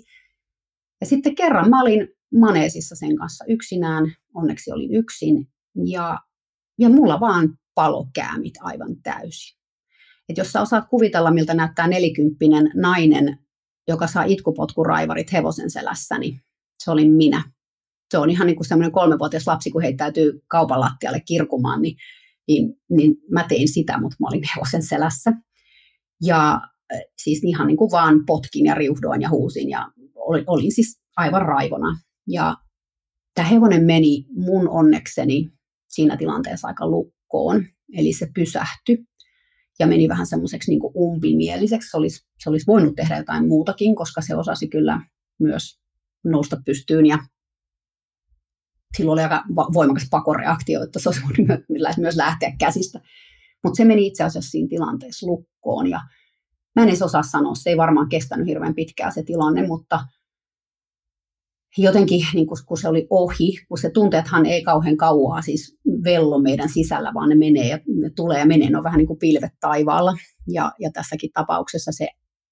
Ja 1.01 1.07
sitten 1.07 1.35
kerran 1.35 1.69
mä 1.69 1.81
olin 1.81 2.07
maneesissa 2.39 2.95
sen 2.95 3.15
kanssa 3.15 3.45
yksinään, 3.47 4.15
onneksi 4.33 4.71
olin 4.71 4.93
yksin, 4.93 5.47
ja, 5.85 6.19
ja 6.79 6.89
mulla 6.89 7.19
vaan 7.19 7.57
palokäämit 7.75 8.53
aivan 8.61 8.95
täysin. 9.03 9.59
Et 10.29 10.37
jos 10.37 10.51
sä 10.51 10.61
osaat 10.61 10.89
kuvitella, 10.89 11.31
miltä 11.31 11.53
näyttää 11.53 11.87
nelikymppinen 11.87 12.71
nainen, 12.75 13.37
joka 13.87 14.07
saa 14.07 14.23
itkupotkuraivarit 14.23 15.33
hevosen 15.33 15.69
selässä, 15.69 16.17
niin 16.17 16.41
se 16.83 16.91
olin 16.91 17.11
minä. 17.11 17.43
Se 18.11 18.17
on 18.17 18.29
ihan 18.29 18.47
niin 18.47 18.55
kuin 18.55 18.67
semmoinen 18.67 18.91
kolmevuotias 18.91 19.47
lapsi, 19.47 19.71
kun 19.71 19.81
heittäytyy 19.81 20.41
kaupan 20.47 20.79
lattialle 20.79 21.19
kirkumaan, 21.19 21.81
niin, 21.81 21.97
niin, 22.47 22.73
niin 22.89 23.15
mä 23.31 23.45
tein 23.49 23.67
sitä, 23.67 24.01
mutta 24.01 24.15
mä 24.19 24.27
olin 24.27 24.43
hevosen 24.55 24.83
selässä. 24.83 25.31
Ja 26.21 26.61
äh, 26.93 26.99
siis 27.23 27.43
ihan 27.43 27.67
niin 27.67 27.77
kuin 27.77 27.91
vaan 27.91 28.25
potkin 28.25 28.65
ja 28.65 28.75
riuhdoin 28.75 29.21
ja 29.21 29.29
huusin 29.29 29.69
ja 29.69 29.87
olin, 30.15 30.43
olin 30.47 30.71
siis 30.71 31.01
aivan 31.17 31.41
raivona. 31.41 31.99
Ja 32.27 32.55
tämä 33.35 33.47
hevonen 33.47 33.83
meni 33.83 34.25
mun 34.35 34.69
onnekseni 34.69 35.51
siinä 35.87 36.17
tilanteessa 36.17 36.67
aika 36.67 36.87
lukkoon, 36.87 37.65
eli 37.93 38.13
se 38.13 38.27
pysähtyi 38.35 39.05
ja 39.79 39.87
meni 39.87 40.09
vähän 40.09 40.27
semmoiseksi 40.27 40.71
niin 40.71 40.81
umpimieliseksi. 40.95 41.89
Se 41.89 41.97
olisi, 41.97 42.25
se 42.43 42.49
olisi 42.49 42.67
voinut 42.67 42.95
tehdä 42.95 43.17
jotain 43.17 43.47
muutakin, 43.47 43.95
koska 43.95 44.21
se 44.21 44.35
osasi 44.35 44.67
kyllä 44.67 45.01
myös 45.39 45.79
nousta 46.25 46.57
pystyyn 46.65 47.05
ja 47.05 47.17
sillä 48.97 49.11
oli 49.11 49.21
aika 49.21 49.43
voimakas 49.73 50.07
pakoreaktio, 50.11 50.83
että 50.83 50.99
se 50.99 51.09
olisi 51.09 51.21
voinut 51.21 51.97
myös 51.97 52.15
lähteä 52.15 52.55
käsistä. 52.59 52.99
Mutta 53.63 53.77
se 53.77 53.85
meni 53.85 54.07
itse 54.07 54.23
asiassa 54.23 54.51
siinä 54.51 54.69
tilanteessa 54.69 55.27
lukkoon 55.27 55.89
ja 55.89 55.99
mä 56.75 56.83
en 56.83 56.89
edes 56.89 57.01
osaa 57.01 57.23
sanoa, 57.23 57.55
se 57.55 57.69
ei 57.69 57.77
varmaan 57.77 58.09
kestänyt 58.09 58.47
hirveän 58.47 58.75
pitkään 58.75 59.11
se 59.11 59.23
tilanne, 59.23 59.67
mutta 59.67 59.99
jotenkin 61.77 62.25
niin 62.33 62.47
kun, 62.47 62.77
se 62.77 62.87
oli 62.87 63.07
ohi, 63.09 63.51
kun 63.67 63.77
se 63.77 63.89
tunteethan 63.89 64.45
ei 64.45 64.63
kauhean 64.63 64.97
kauaa 64.97 65.41
siis 65.41 65.77
vello 66.03 66.39
meidän 66.39 66.69
sisällä, 66.69 67.11
vaan 67.13 67.29
ne 67.29 67.35
menee 67.35 67.67
ja 67.67 67.79
ne 67.87 68.09
tulee 68.15 68.39
ja 68.39 68.45
menee, 68.45 68.69
ne 68.69 68.77
on 68.77 68.83
vähän 68.83 68.97
niin 68.97 69.07
kuin 69.07 69.19
pilvet 69.19 69.51
taivaalla. 69.59 70.13
Ja, 70.47 70.71
ja 70.79 70.89
tässäkin 70.93 71.29
tapauksessa 71.33 71.91
se 71.91 72.07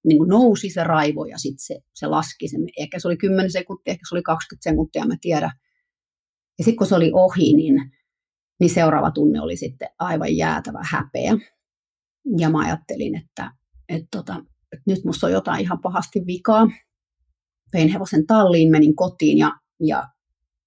niin 0.06 0.18
kuin 0.18 0.28
nousi 0.28 0.70
se 0.70 0.84
raivo 0.84 1.24
ja 1.24 1.38
sitten 1.38 1.66
se, 1.66 1.78
se 1.94 2.06
laski. 2.06 2.48
Se, 2.48 2.56
ehkä 2.78 2.98
se 2.98 3.08
oli 3.08 3.16
10 3.16 3.50
sekuntia, 3.50 3.90
ehkä 3.92 4.02
se 4.08 4.14
oli 4.14 4.22
20 4.22 4.70
sekuntia, 4.70 5.06
mä 5.06 5.14
tiedä. 5.20 5.50
Ja 6.58 6.64
sitten 6.64 6.76
kun 6.76 6.86
se 6.86 6.94
oli 6.94 7.10
ohi, 7.14 7.52
niin, 7.54 7.92
niin 8.60 8.70
seuraava 8.70 9.10
tunne 9.10 9.40
oli 9.40 9.56
sitten 9.56 9.88
aivan 9.98 10.36
jäätävä 10.36 10.80
häpeä. 10.90 11.36
Ja 12.38 12.50
mä 12.50 12.58
ajattelin, 12.58 13.16
että, 13.16 13.50
että, 13.88 14.08
tota, 14.10 14.44
että 14.72 14.84
nyt 14.86 15.04
musta 15.04 15.26
on 15.26 15.32
jotain 15.32 15.60
ihan 15.60 15.80
pahasti 15.82 16.20
vikaa 16.26 16.66
vein 17.72 17.88
hevosen 17.88 18.26
talliin, 18.26 18.70
menin 18.70 18.96
kotiin 18.96 19.38
ja, 19.38 19.52
ja 19.80 20.08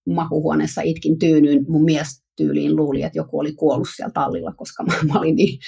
makuhuoneessa 0.10 0.82
itkin 0.82 1.20
tyynyyn. 1.20 1.66
Mun 1.68 1.84
mies 1.84 2.24
tyyliin 2.38 2.76
luuli, 2.76 3.04
että 3.04 3.20
joku 3.20 3.40
oli 3.40 3.54
kuollut 3.54 3.88
siellä 3.96 4.12
tallilla, 4.14 4.54
koska 4.54 4.84
mä, 4.84 4.94
mä, 5.14 5.20
olin, 5.20 5.36
niin, 5.36 5.60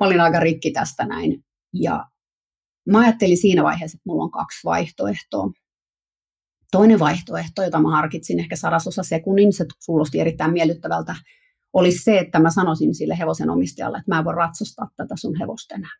mä 0.00 0.06
olin 0.06 0.20
aika 0.20 0.40
rikki 0.40 0.70
tästä 0.70 1.06
näin. 1.06 1.44
Ja 1.72 2.06
mä 2.88 2.98
ajattelin 2.98 3.36
siinä 3.36 3.62
vaiheessa, 3.62 3.96
että 3.96 4.10
mulla 4.10 4.24
on 4.24 4.30
kaksi 4.30 4.60
vaihtoehtoa. 4.64 5.50
Toinen 6.72 6.98
vaihtoehto, 6.98 7.62
jota 7.62 7.80
mä 7.80 7.90
harkitsin 7.90 8.40
ehkä 8.40 8.56
sadasosa 8.56 9.02
sekunnin, 9.02 9.52
se 9.52 9.66
kuulosti 9.86 10.20
erittäin 10.20 10.52
miellyttävältä, 10.52 11.16
olisi 11.72 11.98
se, 11.98 12.18
että 12.18 12.38
mä 12.38 12.50
sanoisin 12.50 12.94
sille 12.94 13.18
hevosen 13.18 13.50
omistajalle, 13.50 13.98
että 13.98 14.14
mä 14.14 14.18
en 14.18 14.24
voi 14.24 14.34
ratsastaa 14.34 14.90
tätä 14.96 15.14
sun 15.16 15.38
hevosta 15.38 15.74
enää. 15.74 15.90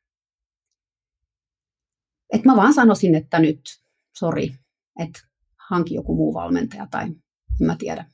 Että 2.32 2.48
mä 2.48 2.56
vaan 2.56 2.74
sanoisin, 2.74 3.14
että 3.14 3.38
nyt, 3.38 3.60
sori, 4.18 4.54
että 4.98 5.20
hanki 5.68 5.94
joku 5.94 6.16
muu 6.16 6.34
valmentaja 6.34 6.86
tai 6.90 7.04
en 7.04 7.66
mä 7.66 7.76
tiedä, 7.78 8.04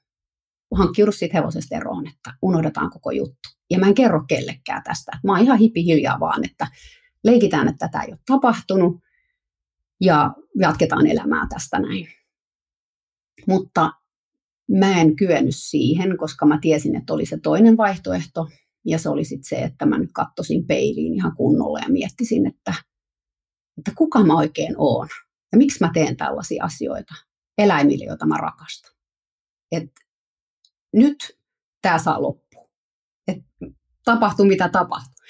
hankkiudu 0.74 1.12
siitä 1.12 1.38
hevosesta 1.38 1.76
eroon, 1.76 2.06
että 2.06 2.34
unohdetaan 2.42 2.90
koko 2.90 3.10
juttu. 3.10 3.48
Ja 3.70 3.78
mä 3.78 3.86
en 3.86 3.94
kerro 3.94 4.24
kellekään 4.28 4.82
tästä. 4.82 5.12
Mä 5.24 5.32
oon 5.32 5.42
ihan 5.42 5.58
hippi 5.58 5.84
hiljaa 5.84 6.20
vaan, 6.20 6.44
että 6.44 6.66
leikitään, 7.24 7.68
että 7.68 7.88
tätä 7.88 8.02
ei 8.02 8.12
ole 8.12 8.18
tapahtunut 8.26 9.00
ja 10.00 10.34
jatketaan 10.60 11.06
elämää 11.06 11.46
tästä 11.48 11.78
näin. 11.78 12.08
Mutta 13.48 13.92
mä 14.70 15.00
en 15.00 15.16
kyennyt 15.16 15.56
siihen, 15.56 16.18
koska 16.18 16.46
mä 16.46 16.58
tiesin, 16.60 16.96
että 16.96 17.12
oli 17.12 17.26
se 17.26 17.38
toinen 17.42 17.76
vaihtoehto. 17.76 18.48
Ja 18.86 18.98
se 18.98 19.08
oli 19.08 19.24
sitten 19.24 19.48
se, 19.48 19.56
että 19.56 19.86
mä 19.86 19.98
nyt 19.98 20.10
kattosin 20.12 20.66
peiliin 20.66 21.14
ihan 21.14 21.36
kunnolla 21.36 21.78
ja 21.78 21.88
miettisin, 21.88 22.46
että, 22.46 22.74
että 23.78 23.92
kuka 23.94 24.24
mä 24.24 24.36
oikein 24.36 24.74
oon. 24.78 25.08
Ja 25.52 25.58
miksi 25.58 25.78
mä 25.80 25.90
teen 25.94 26.16
tällaisia 26.16 26.64
asioita 26.64 27.14
eläimille, 27.58 28.04
joita 28.04 28.26
mä 28.26 28.36
rakastan. 28.36 28.92
Et 29.72 29.90
nyt 30.92 31.38
tämä 31.82 31.98
saa 31.98 32.22
loppua. 32.22 32.68
Et 33.28 33.38
tapahtuu 34.04 34.46
mitä 34.46 34.68
tapahtuu. 34.68 35.24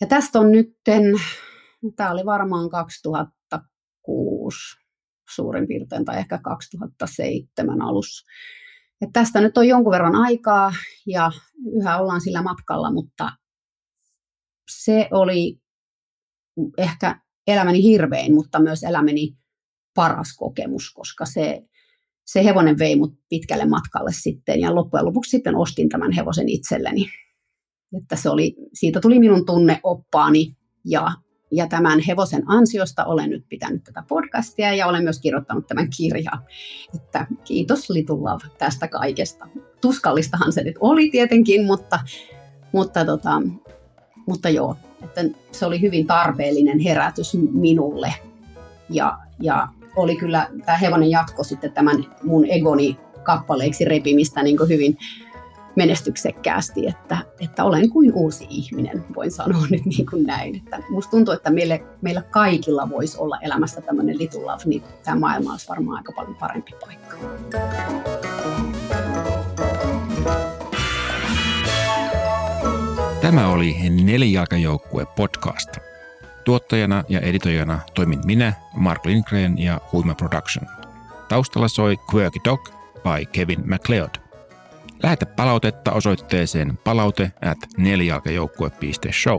Ja 0.00 0.06
tästä 0.06 0.38
on 0.38 0.52
nytten, 0.52 1.02
tämä 1.96 2.10
oli 2.10 2.26
varmaan 2.26 2.70
2006 2.70 4.79
suurin 5.34 5.66
piirtein, 5.66 6.04
tai 6.04 6.18
ehkä 6.18 6.38
2007 6.38 7.82
alussa. 7.82 8.26
Et 9.00 9.10
tästä 9.12 9.40
nyt 9.40 9.58
on 9.58 9.68
jonkun 9.68 9.92
verran 9.92 10.14
aikaa 10.14 10.72
ja 11.06 11.30
yhä 11.80 11.98
ollaan 11.98 12.20
sillä 12.20 12.42
matkalla, 12.42 12.92
mutta 12.92 13.30
se 14.70 15.08
oli 15.10 15.60
ehkä 16.78 17.20
elämäni 17.46 17.82
hirvein, 17.82 18.34
mutta 18.34 18.58
myös 18.58 18.82
elämäni 18.82 19.36
paras 19.94 20.36
kokemus, 20.36 20.92
koska 20.94 21.26
se, 21.26 21.62
se 22.24 22.44
hevonen 22.44 22.78
vei 22.78 22.96
mut 22.96 23.14
pitkälle 23.28 23.66
matkalle 23.66 24.12
sitten 24.12 24.60
ja 24.60 24.74
loppujen 24.74 25.06
lopuksi 25.06 25.30
sitten 25.30 25.56
ostin 25.56 25.88
tämän 25.88 26.12
hevosen 26.12 26.48
itselleni. 26.48 27.06
Että 28.02 28.16
se 28.16 28.30
oli, 28.30 28.56
siitä 28.72 29.00
tuli 29.00 29.18
minun 29.18 29.46
tunneoppaani 29.46 30.56
ja, 30.84 31.12
ja 31.50 31.66
tämän 31.66 32.00
hevosen 32.08 32.42
ansiosta 32.46 33.04
olen 33.04 33.30
nyt 33.30 33.44
pitänyt 33.48 33.84
tätä 33.84 34.04
podcastia 34.08 34.74
ja 34.74 34.86
olen 34.86 35.02
myös 35.02 35.20
kirjoittanut 35.20 35.66
tämän 35.66 35.88
kirjan. 35.96 36.38
Että 36.94 37.26
kiitos 37.44 37.90
Little 37.90 38.16
Love 38.16 38.44
tästä 38.58 38.88
kaikesta. 38.88 39.46
Tuskallistahan 39.80 40.52
se 40.52 40.62
nyt 40.62 40.76
oli 40.80 41.10
tietenkin, 41.10 41.64
mutta, 41.66 42.00
mutta, 42.72 43.04
tota, 43.04 43.42
mutta 44.26 44.48
joo, 44.48 44.76
että 45.04 45.24
se 45.52 45.66
oli 45.66 45.80
hyvin 45.80 46.06
tarpeellinen 46.06 46.78
herätys 46.78 47.36
minulle. 47.52 48.14
Ja, 48.90 49.18
ja 49.40 49.68
oli 49.96 50.16
kyllä, 50.16 50.48
tämä 50.66 50.78
hevonen 50.78 51.10
jatko 51.10 51.44
sitten 51.44 51.72
tämän 51.72 52.06
mun 52.22 52.44
egoni 52.44 52.98
kappaleiksi 53.22 53.84
repimistä 53.84 54.42
niin 54.42 54.58
hyvin 54.68 54.98
menestyksekkäästi, 55.80 56.86
että, 56.86 57.18
että 57.40 57.64
olen 57.64 57.90
kuin 57.90 58.12
uusi 58.14 58.46
ihminen, 58.50 59.04
voin 59.16 59.30
sanoa 59.30 59.66
nyt 59.70 59.84
niin 59.84 60.06
kuin 60.10 60.26
näin. 60.26 60.56
Että 60.56 60.82
musta 60.90 61.10
tuntuu, 61.10 61.34
että 61.34 61.50
meille, 61.50 61.82
meillä 62.00 62.22
kaikilla 62.22 62.90
voisi 62.90 63.18
olla 63.18 63.38
elämässä 63.42 63.80
tämmöinen 63.80 64.18
little 64.18 64.40
love, 64.40 64.62
niin 64.66 64.82
tämä 65.04 65.18
maailma 65.18 65.52
olisi 65.52 65.68
varmaan 65.68 65.96
aika 65.96 66.12
paljon 66.12 66.36
parempi 66.36 66.72
paikka. 66.80 67.16
Tämä 73.20 73.48
oli 73.48 73.76
Nelijalkajoukkue 74.04 75.06
podcast. 75.16 75.70
Tuottajana 76.44 77.04
ja 77.08 77.20
editoijana 77.20 77.78
toimin 77.94 78.20
minä, 78.24 78.52
Mark 78.74 79.06
Lindgren 79.06 79.58
ja 79.58 79.80
Huima 79.92 80.14
Production. 80.14 80.66
Taustalla 81.28 81.68
soi 81.68 81.96
Quirky 82.14 82.38
Dog 82.44 82.68
by 83.02 83.26
Kevin 83.32 83.70
MacLeod. 83.70 84.29
Lähetä 85.02 85.26
palautetta 85.26 85.92
osoitteeseen 85.92 86.78
palaute 86.84 87.32
at 87.42 87.58
nelijalkajoukkue.show. 87.76 89.38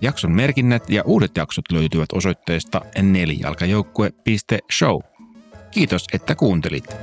Jakson 0.00 0.32
merkinnät 0.32 0.90
ja 0.90 1.02
uudet 1.06 1.36
jaksot 1.36 1.72
löytyvät 1.72 2.12
osoitteesta 2.12 2.80
nelijalkajoukkue.show. 3.02 5.00
Kiitos, 5.70 6.04
että 6.12 6.34
kuuntelit. 6.34 6.96